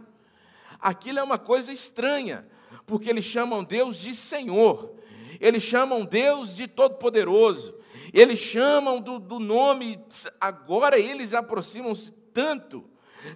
[0.79, 2.47] Aquilo é uma coisa estranha,
[2.87, 4.95] porque eles chamam Deus de Senhor,
[5.41, 7.74] eles chamam Deus de Todo-Poderoso,
[8.12, 10.01] eles chamam do, do nome,
[10.41, 12.85] agora eles aproximam-se tanto.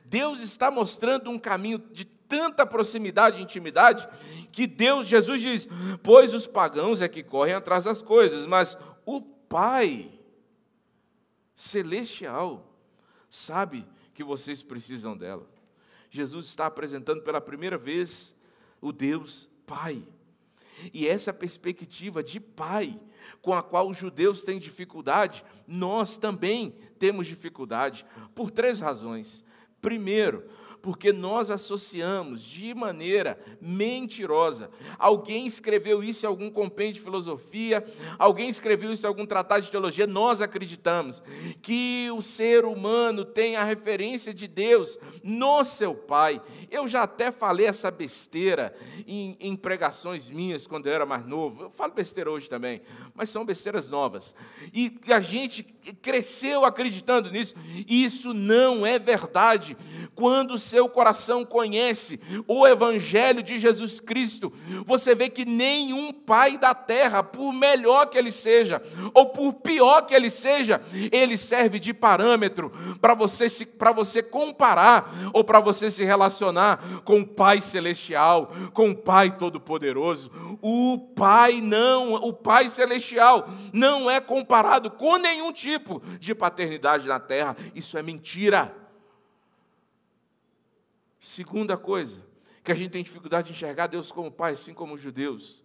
[0.05, 4.09] Deus está mostrando um caminho de tanta proximidade e intimidade
[4.51, 5.69] que Deus, Jesus diz:
[6.03, 10.11] Pois os pagãos é que correm atrás das coisas, mas o Pai
[11.55, 12.75] celestial
[13.29, 15.47] sabe que vocês precisam dela.
[16.13, 18.37] Jesus está apresentando pela primeira vez
[18.83, 20.07] o Deus Pai.
[20.93, 23.01] E essa perspectiva de Pai,
[23.41, 28.05] com a qual os judeus têm dificuldade, nós também temos dificuldade,
[28.35, 29.43] por três razões.
[29.81, 30.47] Primeiro,
[30.83, 34.69] porque nós associamos de maneira mentirosa.
[34.99, 37.85] Alguém escreveu isso em algum compêndio de filosofia,
[38.19, 41.23] alguém escreveu isso em algum tratado de teologia, nós acreditamos
[41.63, 46.43] que o ser humano tem a referência de Deus no seu Pai.
[46.69, 48.75] Eu já até falei essa besteira
[49.07, 51.65] em, em pregações minhas quando eu era mais novo.
[51.65, 52.83] Eu falo besteira hoje também,
[53.15, 54.35] mas são besteiras novas.
[54.75, 55.63] E a gente
[56.03, 57.55] cresceu acreditando nisso.
[57.89, 59.77] Isso não é verdade.
[60.15, 62.19] Quando seu coração conhece
[62.49, 64.51] o Evangelho de Jesus Cristo,
[64.87, 70.07] você vê que nenhum pai da terra, por melhor que ele seja, ou por pior
[70.07, 70.81] que ele seja,
[71.13, 73.49] ele serve de parâmetro para você,
[73.95, 80.31] você comparar, ou para você se relacionar com o Pai Celestial, com o Pai Todo-Poderoso.
[80.63, 87.21] O Pai não, o Pai Celestial não é comparado com nenhum tipo de paternidade na
[87.21, 87.55] terra.
[87.75, 88.82] Isso é mentira.
[91.25, 92.21] Segunda coisa,
[92.65, 95.65] que a gente tem dificuldade de enxergar Deus como Pai, assim como os judeus.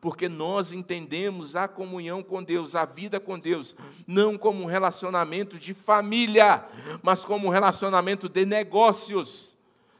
[0.00, 3.76] Porque nós entendemos a comunhão com Deus, a vida com Deus,
[4.08, 6.66] não como um relacionamento de família,
[7.00, 9.56] mas como um relacionamento de negócios.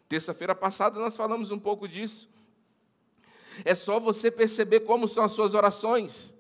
[0.09, 2.29] Terça-feira passada nós falamos um pouco disso.
[3.65, 6.35] É só você perceber como são as suas orações.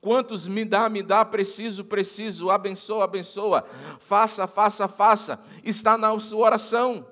[0.00, 3.64] Quantos me dá, me dá, preciso, preciso, abençoa, abençoa,
[3.98, 7.04] faça, faça, faça, está na sua oração.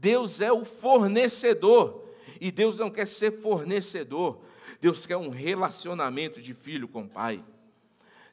[0.00, 2.06] Deus é o fornecedor.
[2.40, 4.40] E Deus não quer ser fornecedor.
[4.80, 7.44] Deus quer um relacionamento de filho com pai.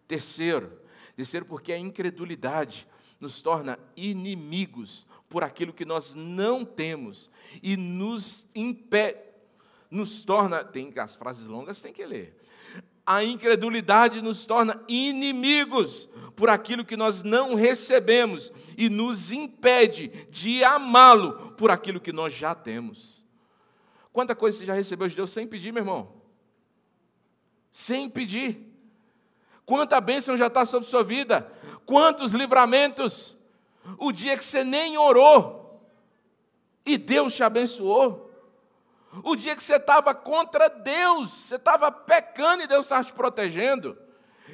[0.08, 0.80] Terceiro,
[1.16, 2.88] terceiro porque a incredulidade
[3.20, 7.32] nos torna inimigos por aquilo que nós não temos
[7.64, 9.18] e nos impede,
[9.90, 12.45] nos torna, tem as frases longas tem que ler
[13.06, 20.64] a incredulidade nos torna inimigos por aquilo que nós não recebemos e nos impede de
[20.64, 23.24] amá-lo por aquilo que nós já temos.
[24.12, 26.14] Quanta coisa você já recebeu de Deus sem pedir, meu irmão?
[27.72, 28.66] Sem pedir.
[29.66, 31.52] Quanta bênção já está sobre sua vida?
[31.86, 33.38] Quantos livramentos?
[33.98, 35.82] O dia que você nem orou
[36.86, 38.25] e Deus te abençoou.
[39.24, 43.98] O dia que você estava contra Deus, você estava pecando e Deus estava te protegendo.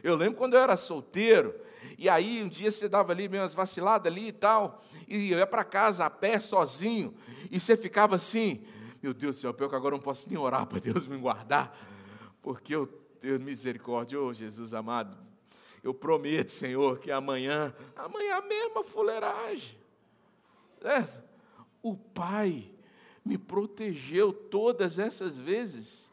[0.03, 1.53] Eu lembro quando eu era solteiro,
[1.97, 5.37] e aí um dia você dava ali meio umas vaciladas ali e tal, e eu
[5.37, 7.13] ia para casa a pé sozinho,
[7.51, 8.65] e você ficava assim,
[9.01, 11.17] meu Deus do céu, pior que agora eu não posso nem orar para Deus me
[11.17, 11.77] guardar,
[12.41, 12.87] porque eu
[13.19, 15.15] tenho misericórdia, oh Jesus amado,
[15.83, 19.77] eu prometo, Senhor, que amanhã, amanhã a mesma fuleiragem.
[20.83, 21.05] É,
[21.83, 22.70] o Pai
[23.23, 26.11] me protegeu todas essas vezes.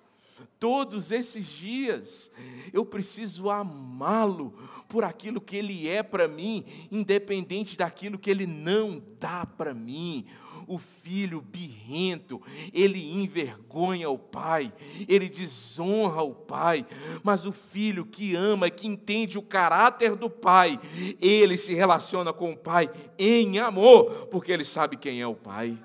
[0.59, 2.31] Todos esses dias,
[2.73, 4.53] eu preciso amá-lo
[4.89, 10.27] por aquilo que ele é para mim, independente daquilo que ele não dá para mim.
[10.67, 12.43] O filho birrento,
[12.75, 14.73] ele envergonha o pai,
[15.09, 16.87] ele desonra o pai,
[17.23, 20.79] mas o filho que ama, que entende o caráter do pai,
[21.21, 25.79] ele se relaciona com o pai em amor, porque ele sabe quem é o pai.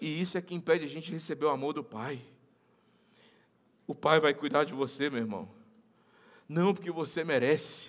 [0.00, 2.20] E isso é que impede a gente receber o amor do Pai.
[3.86, 5.48] O Pai vai cuidar de você, meu irmão.
[6.48, 7.88] Não porque você merece,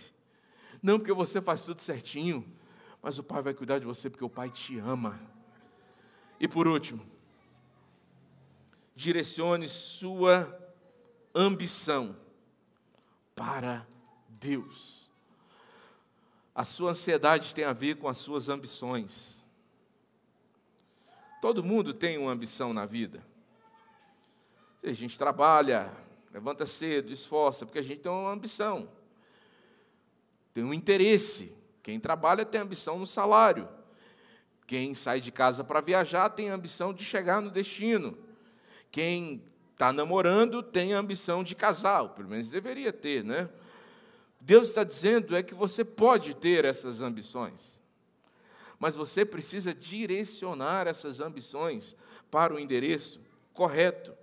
[0.82, 2.46] não porque você faz tudo certinho,
[3.02, 5.20] mas o Pai vai cuidar de você porque o Pai te ama.
[6.40, 7.06] E por último,
[8.96, 10.58] direcione sua
[11.34, 12.16] ambição
[13.36, 13.86] para
[14.30, 15.10] Deus.
[16.54, 19.45] A sua ansiedade tem a ver com as suas ambições.
[21.46, 23.24] Todo mundo tem uma ambição na vida.
[24.84, 25.94] A gente trabalha,
[26.34, 28.90] levanta cedo, esforça, porque a gente tem uma ambição.
[30.56, 31.54] Tem um interesse.
[31.84, 33.70] Quem trabalha tem ambição no salário.
[34.66, 38.18] Quem sai de casa para viajar tem ambição de chegar no destino.
[38.90, 39.40] Quem
[39.72, 43.48] está namorando tem ambição de casar, pelo menos deveria ter, né?
[44.42, 47.85] Deus está dizendo é que você pode ter essas ambições
[48.86, 51.96] mas você precisa direcionar essas ambições
[52.30, 53.20] para o endereço
[53.52, 54.14] correto.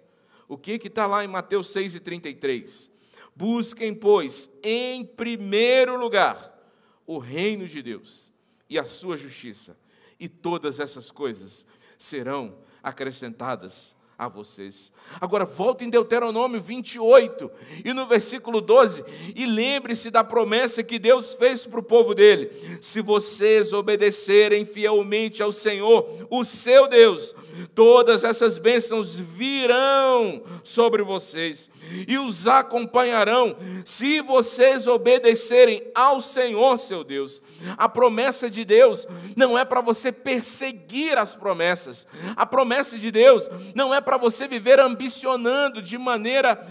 [0.47, 2.89] O que está lá em Mateus 6,33?
[3.35, 6.57] Busquem, pois, em primeiro lugar
[7.05, 8.33] o reino de Deus
[8.71, 9.77] e a sua justiça,
[10.21, 11.67] e todas essas coisas
[11.99, 14.93] serão acrescentadas a vocês.
[15.21, 17.51] Agora, volte em Deuteronômio 28
[17.85, 19.05] e no versículo 12,
[19.35, 22.51] e lembre-se da promessa que Deus fez para o povo dele:
[22.81, 27.35] se vocês obedecerem fielmente ao Senhor, o seu Deus,
[27.75, 31.71] todas essas bênçãos virão sobre vocês
[32.07, 37.43] e os acompanharão, se vocês obedecerem ao Senhor, seu Deus.
[37.77, 39.07] A promessa de Deus
[39.37, 42.07] não é para você perseguir as promessas,
[42.37, 46.67] a promessa de Deus não é para você viver ambicionando de maneira.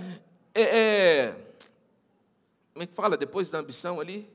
[0.54, 1.36] É, é,
[2.74, 4.30] como é que fala depois da ambição ali?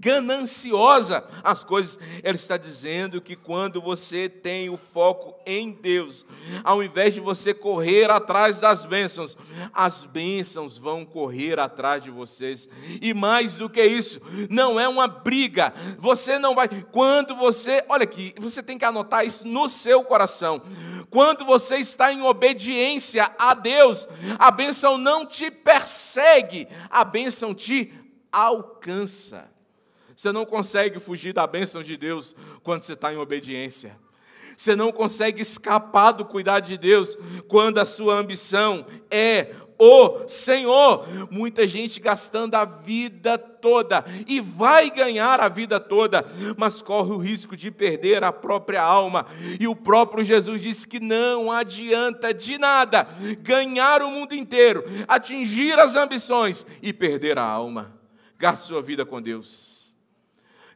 [0.00, 1.98] Gananciosa as coisas.
[2.24, 6.24] Ele está dizendo que quando você tem o foco em Deus,
[6.64, 9.36] ao invés de você correr atrás das bênçãos,
[9.72, 12.68] as bênçãos vão correr atrás de vocês.
[13.00, 15.74] E mais do que isso, não é uma briga.
[15.98, 16.68] Você não vai.
[16.90, 17.84] Quando você.
[17.88, 20.62] Olha aqui, você tem que anotar isso no seu coração.
[21.10, 27.92] Quando você está em obediência a Deus, a bênção não te persegue, a bênção te
[28.30, 29.50] alcança.
[30.20, 33.98] Você não consegue fugir da bênção de Deus quando você está em obediência.
[34.54, 37.16] Você não consegue escapar do cuidado de Deus
[37.48, 41.06] quando a sua ambição é o Senhor.
[41.30, 47.16] Muita gente gastando a vida toda e vai ganhar a vida toda, mas corre o
[47.16, 49.24] risco de perder a própria alma.
[49.58, 53.08] E o próprio Jesus disse que não adianta de nada
[53.38, 57.98] ganhar o mundo inteiro, atingir as ambições e perder a alma.
[58.38, 59.79] Gaste sua vida com Deus.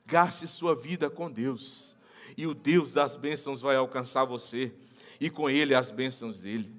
[0.06, 1.96] Gaste sua vida com Deus,
[2.36, 4.74] e o Deus das bênçãos vai alcançar você,
[5.20, 6.74] e com Ele as bênçãos dele.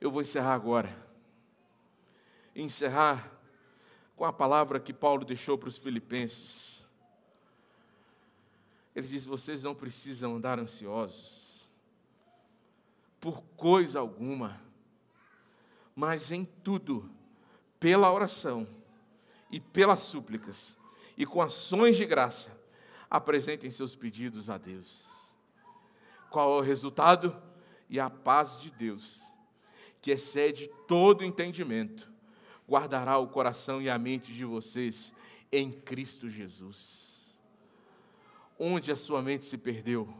[0.00, 1.04] Eu vou encerrar agora.
[2.54, 3.32] Encerrar
[4.14, 6.86] com a palavra que Paulo deixou para os filipenses.
[8.94, 11.46] Ele diz: Vocês não precisam andar ansiosos
[13.20, 14.60] por coisa alguma,
[15.96, 17.10] mas em tudo,
[17.80, 18.68] pela oração
[19.50, 20.78] e pelas súplicas,
[21.16, 22.50] e com ações de graça,
[23.10, 25.06] apresentem seus pedidos a Deus.
[26.30, 27.34] Qual é o resultado?
[27.88, 29.32] E a paz de Deus,
[30.02, 32.10] que excede todo entendimento,
[32.68, 35.14] guardará o coração e a mente de vocês
[35.52, 37.36] em Cristo Jesus.
[38.58, 40.12] Onde a sua mente se perdeu?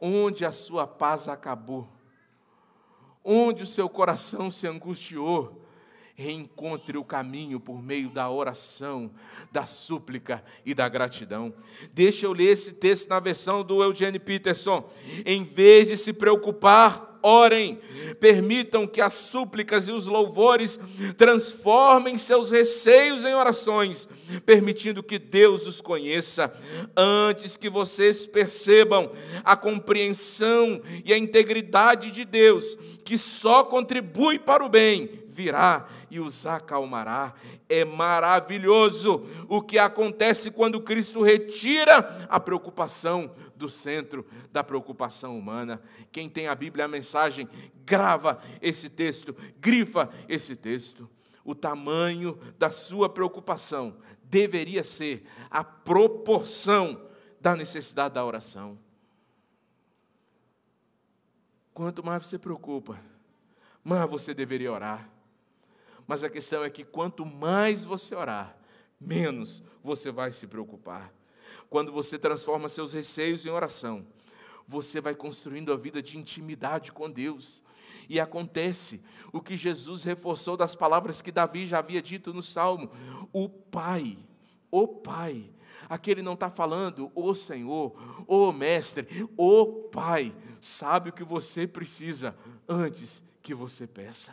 [0.00, 1.88] Onde a sua paz acabou?
[3.24, 5.59] Onde o seu coração se angustiou?
[6.20, 9.10] Reencontre o caminho por meio da oração,
[9.50, 11.52] da súplica e da gratidão.
[11.94, 14.88] Deixa eu ler esse texto na versão do Eugene Peterson.
[15.24, 17.78] Em vez de se preocupar orem,
[18.18, 20.78] permitam que as súplicas e os louvores
[21.16, 24.08] transformem seus receios em orações,
[24.44, 26.52] permitindo que Deus os conheça,
[26.96, 29.12] antes que vocês percebam
[29.44, 36.18] a compreensão e a integridade de Deus, que só contribui para o bem, virá e
[36.18, 37.34] os acalmará.
[37.68, 43.30] É maravilhoso o que acontece quando Cristo retira a preocupação
[43.60, 45.80] do centro da preocupação humana.
[46.10, 47.48] Quem tem a Bíblia, a mensagem,
[47.84, 51.08] grava esse texto, grifa esse texto.
[51.44, 57.08] O tamanho da sua preocupação deveria ser a proporção
[57.40, 58.78] da necessidade da oração.
[61.72, 62.98] Quanto mais você preocupa,
[63.84, 65.08] mais você deveria orar.
[66.06, 68.56] Mas a questão é que quanto mais você orar,
[69.00, 71.12] menos você vai se preocupar.
[71.68, 74.06] Quando você transforma seus receios em oração,
[74.66, 77.62] você vai construindo a vida de intimidade com Deus.
[78.08, 79.00] E acontece
[79.32, 82.90] o que Jesus reforçou das palavras que Davi já havia dito no Salmo:
[83.32, 84.16] o Pai,
[84.70, 85.50] o Pai.
[85.88, 87.96] Aqui ele não está falando, o Senhor,
[88.26, 92.36] o Mestre, o Pai, sabe o que você precisa
[92.68, 94.32] antes que você peça.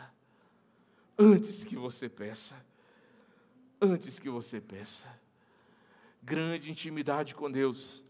[1.18, 2.54] Antes que você peça.
[3.80, 5.08] Antes que você peça
[6.28, 8.04] grande intimidade com Deus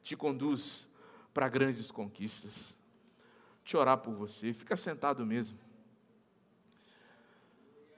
[0.00, 0.88] te conduz
[1.32, 2.76] para grandes conquistas.
[3.64, 5.58] Te orar por você, fica sentado mesmo.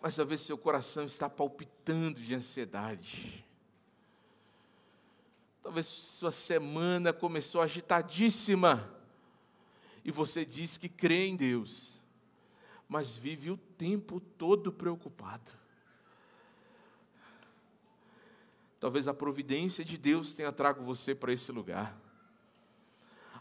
[0.00, 3.44] Mas talvez seu coração está palpitando de ansiedade.
[5.62, 8.90] Talvez sua semana começou agitadíssima.
[10.04, 12.00] E você diz que crê em Deus,
[12.88, 15.65] mas vive o tempo todo preocupado.
[18.78, 21.98] Talvez a providência de Deus tenha trago você para esse lugar.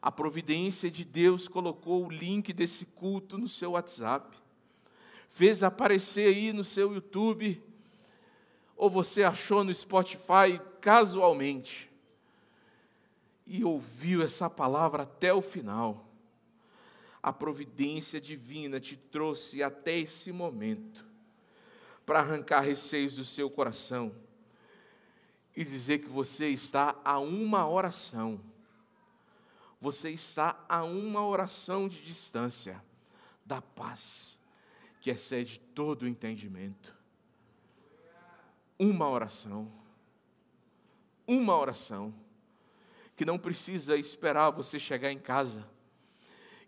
[0.01, 4.37] A providência de Deus colocou o link desse culto no seu WhatsApp,
[5.29, 7.61] fez aparecer aí no seu YouTube,
[8.77, 11.91] ou você achou no Spotify casualmente
[13.47, 16.07] e ouviu essa palavra até o final.
[17.21, 21.03] A providência divina te trouxe até esse momento
[22.05, 24.24] para arrancar receios do seu coração
[25.55, 28.39] e dizer que você está a uma oração.
[29.79, 32.83] Você está a uma oração de distância
[33.45, 34.37] da paz
[34.99, 36.95] que excede todo o entendimento.
[38.77, 39.71] Uma oração.
[41.27, 42.13] Uma oração
[43.15, 45.67] que não precisa esperar você chegar em casa,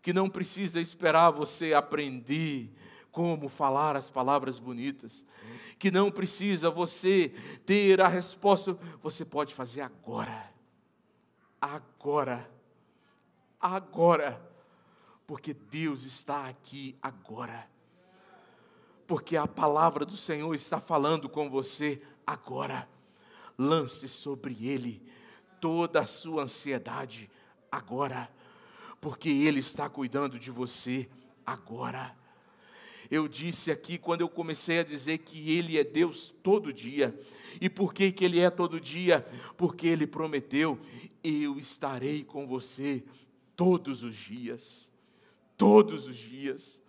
[0.01, 2.71] que não precisa esperar você aprender
[3.11, 5.25] como falar as palavras bonitas,
[5.79, 7.33] que não precisa você
[7.65, 10.51] ter a resposta, você pode fazer agora.
[11.59, 12.49] Agora.
[13.59, 14.41] Agora.
[15.25, 17.69] Porque Deus está aqui agora.
[19.05, 22.87] Porque a palavra do Senhor está falando com você agora.
[23.57, 25.01] Lance sobre ele
[25.59, 27.29] toda a sua ansiedade
[27.71, 28.29] agora,
[29.01, 31.09] porque ele está cuidando de você
[31.45, 32.15] agora.
[33.09, 37.17] Eu disse aqui quando eu comecei a dizer que Ele é Deus todo dia.
[37.61, 39.25] E por que, que Ele é todo dia?
[39.55, 40.77] Porque Ele prometeu:
[41.23, 43.03] Eu estarei com você
[43.55, 44.91] todos os dias.
[45.55, 46.81] Todos os dias.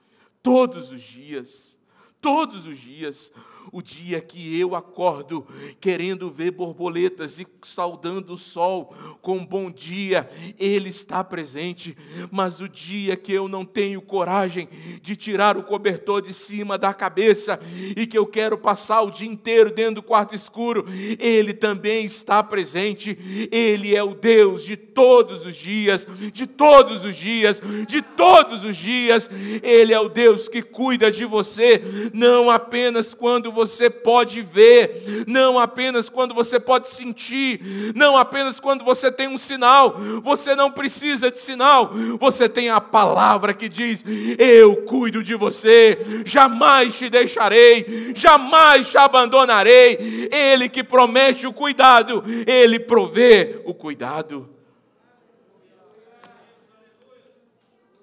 [0.42, 1.78] Todos os dias.
[2.20, 3.32] Todos os dias.
[3.72, 5.46] O dia que eu acordo
[5.80, 11.96] querendo ver borboletas e saudando o sol com bom dia, Ele está presente.
[12.30, 14.68] Mas o dia que eu não tenho coragem
[15.02, 17.60] de tirar o cobertor de cima da cabeça
[17.96, 20.86] e que eu quero passar o dia inteiro dentro do quarto escuro,
[21.18, 23.18] Ele também está presente.
[23.52, 28.76] Ele é o Deus de todos os dias, de todos os dias, de todos os
[28.76, 29.30] dias.
[29.62, 35.58] Ele é o Deus que cuida de você, não apenas quando você pode ver, não
[35.58, 37.60] apenas quando você pode sentir,
[37.92, 41.90] não apenas quando você tem um sinal, você não precisa de sinal,
[42.20, 44.04] você tem a palavra que diz:
[44.38, 50.28] Eu cuido de você, jamais te deixarei, jamais te abandonarei.
[50.30, 54.48] Ele que promete o cuidado, ele provê o cuidado.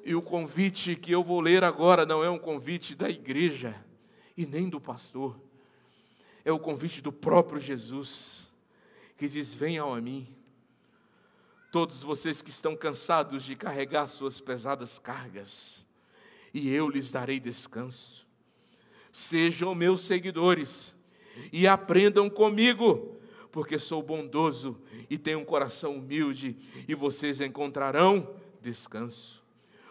[0.03, 3.74] E o convite que eu vou ler agora não é um convite da igreja
[4.36, 5.45] e nem do pastor
[6.46, 8.48] é o convite do próprio Jesus,
[9.18, 10.28] que diz: Venham a mim,
[11.72, 15.88] todos vocês que estão cansados de carregar suas pesadas cargas,
[16.54, 18.26] e eu lhes darei descanso.
[19.12, 20.96] Sejam meus seguidores
[21.52, 23.18] e aprendam comigo,
[23.52, 24.80] porque sou bondoso
[25.10, 26.56] e tenho um coração humilde,
[26.88, 29.43] e vocês encontrarão descanso.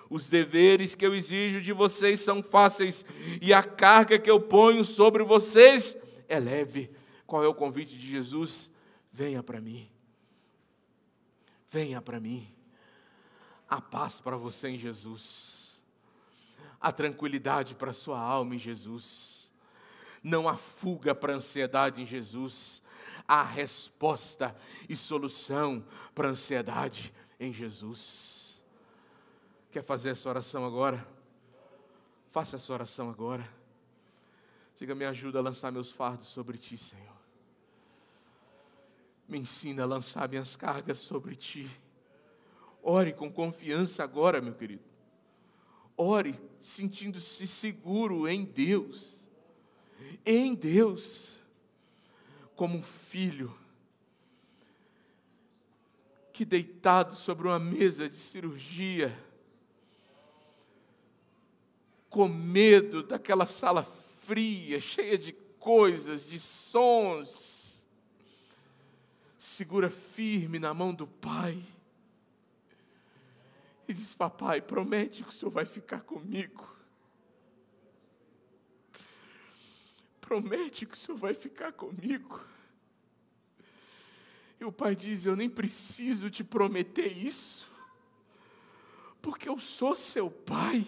[0.09, 3.05] Os deveres que eu exijo de vocês são fáceis,
[3.41, 5.97] e a carga que eu ponho sobre vocês
[6.29, 6.91] é leve.
[7.27, 8.71] Qual é o convite de Jesus?
[9.13, 9.91] Venha para mim.
[11.71, 12.49] Venha para mim.
[13.69, 15.83] A paz para você em Jesus.
[16.81, 19.51] A tranquilidade para sua alma em Jesus.
[20.23, 22.83] Não há fuga para a ansiedade em Jesus.
[23.27, 24.55] Há resposta
[24.89, 28.63] e solução para a ansiedade em Jesus.
[29.71, 31.07] Quer fazer essa oração agora?
[32.31, 33.49] Faça essa oração agora.
[34.79, 37.15] Diga, me ajuda a lançar meus fardos sobre ti, Senhor.
[39.29, 41.71] Me ensina a lançar minhas cargas sobre ti.
[42.83, 44.83] Ore com confiança agora, meu querido.
[45.97, 49.29] Ore sentindo-se seguro em Deus.
[50.27, 51.39] Em Deus.
[52.57, 53.57] Como um filho
[56.33, 59.17] que deitado sobre uma mesa de cirurgia,
[62.11, 63.85] com medo daquela sala
[64.27, 67.85] fria, cheia de coisas, de sons.
[69.39, 71.63] Segura firme na mão do Pai.
[73.87, 76.75] E diz: Papai, promete que o Senhor vai ficar comigo.
[80.21, 82.43] Promete que o Senhor vai ficar comigo.
[84.59, 87.71] E o pai diz: Eu nem preciso te prometer isso,
[89.21, 90.87] porque eu sou seu pai.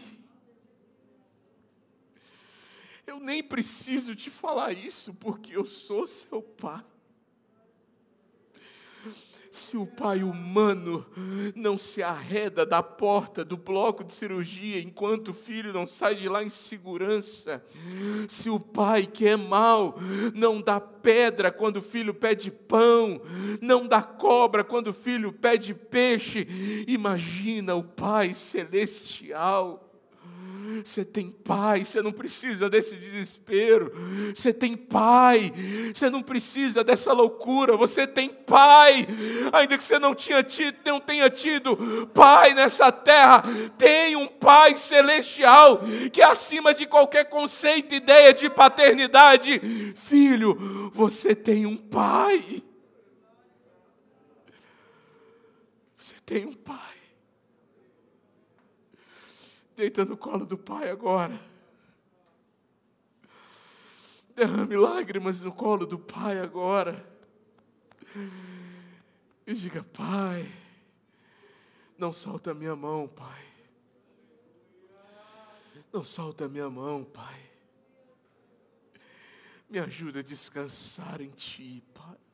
[3.06, 6.84] Eu nem preciso te falar isso, porque eu sou seu pai.
[9.50, 11.06] Se o pai humano
[11.54, 16.28] não se arreda da porta do bloco de cirurgia enquanto o filho não sai de
[16.28, 17.64] lá em segurança,
[18.28, 19.98] se o pai que é mau
[20.34, 23.22] não dá pedra quando o filho pede pão,
[23.62, 26.46] não dá cobra quando o filho pede peixe,
[26.86, 29.85] imagina o Pai celestial.
[30.84, 33.92] Você tem pai, você não precisa desse desespero.
[34.34, 35.52] Você tem pai,
[35.94, 37.76] você não precisa dessa loucura.
[37.76, 39.06] Você tem pai,
[39.52, 41.76] ainda que você não, tinha tido, não tenha tido
[42.12, 43.44] pai nessa terra,
[43.78, 45.80] tem um pai celestial
[46.12, 49.60] que é acima de qualquer conceito, ideia de paternidade.
[49.94, 52.62] Filho, você tem um pai.
[55.96, 56.95] Você tem um pai.
[59.76, 61.38] Deita no colo do Pai agora.
[64.34, 67.06] Derrame lágrimas no colo do Pai agora.
[69.46, 70.50] E diga: Pai,
[71.98, 73.44] não solta a minha mão, Pai.
[75.92, 77.50] Não solta a minha mão, Pai.
[79.68, 82.25] Me ajuda a descansar em Ti, Pai.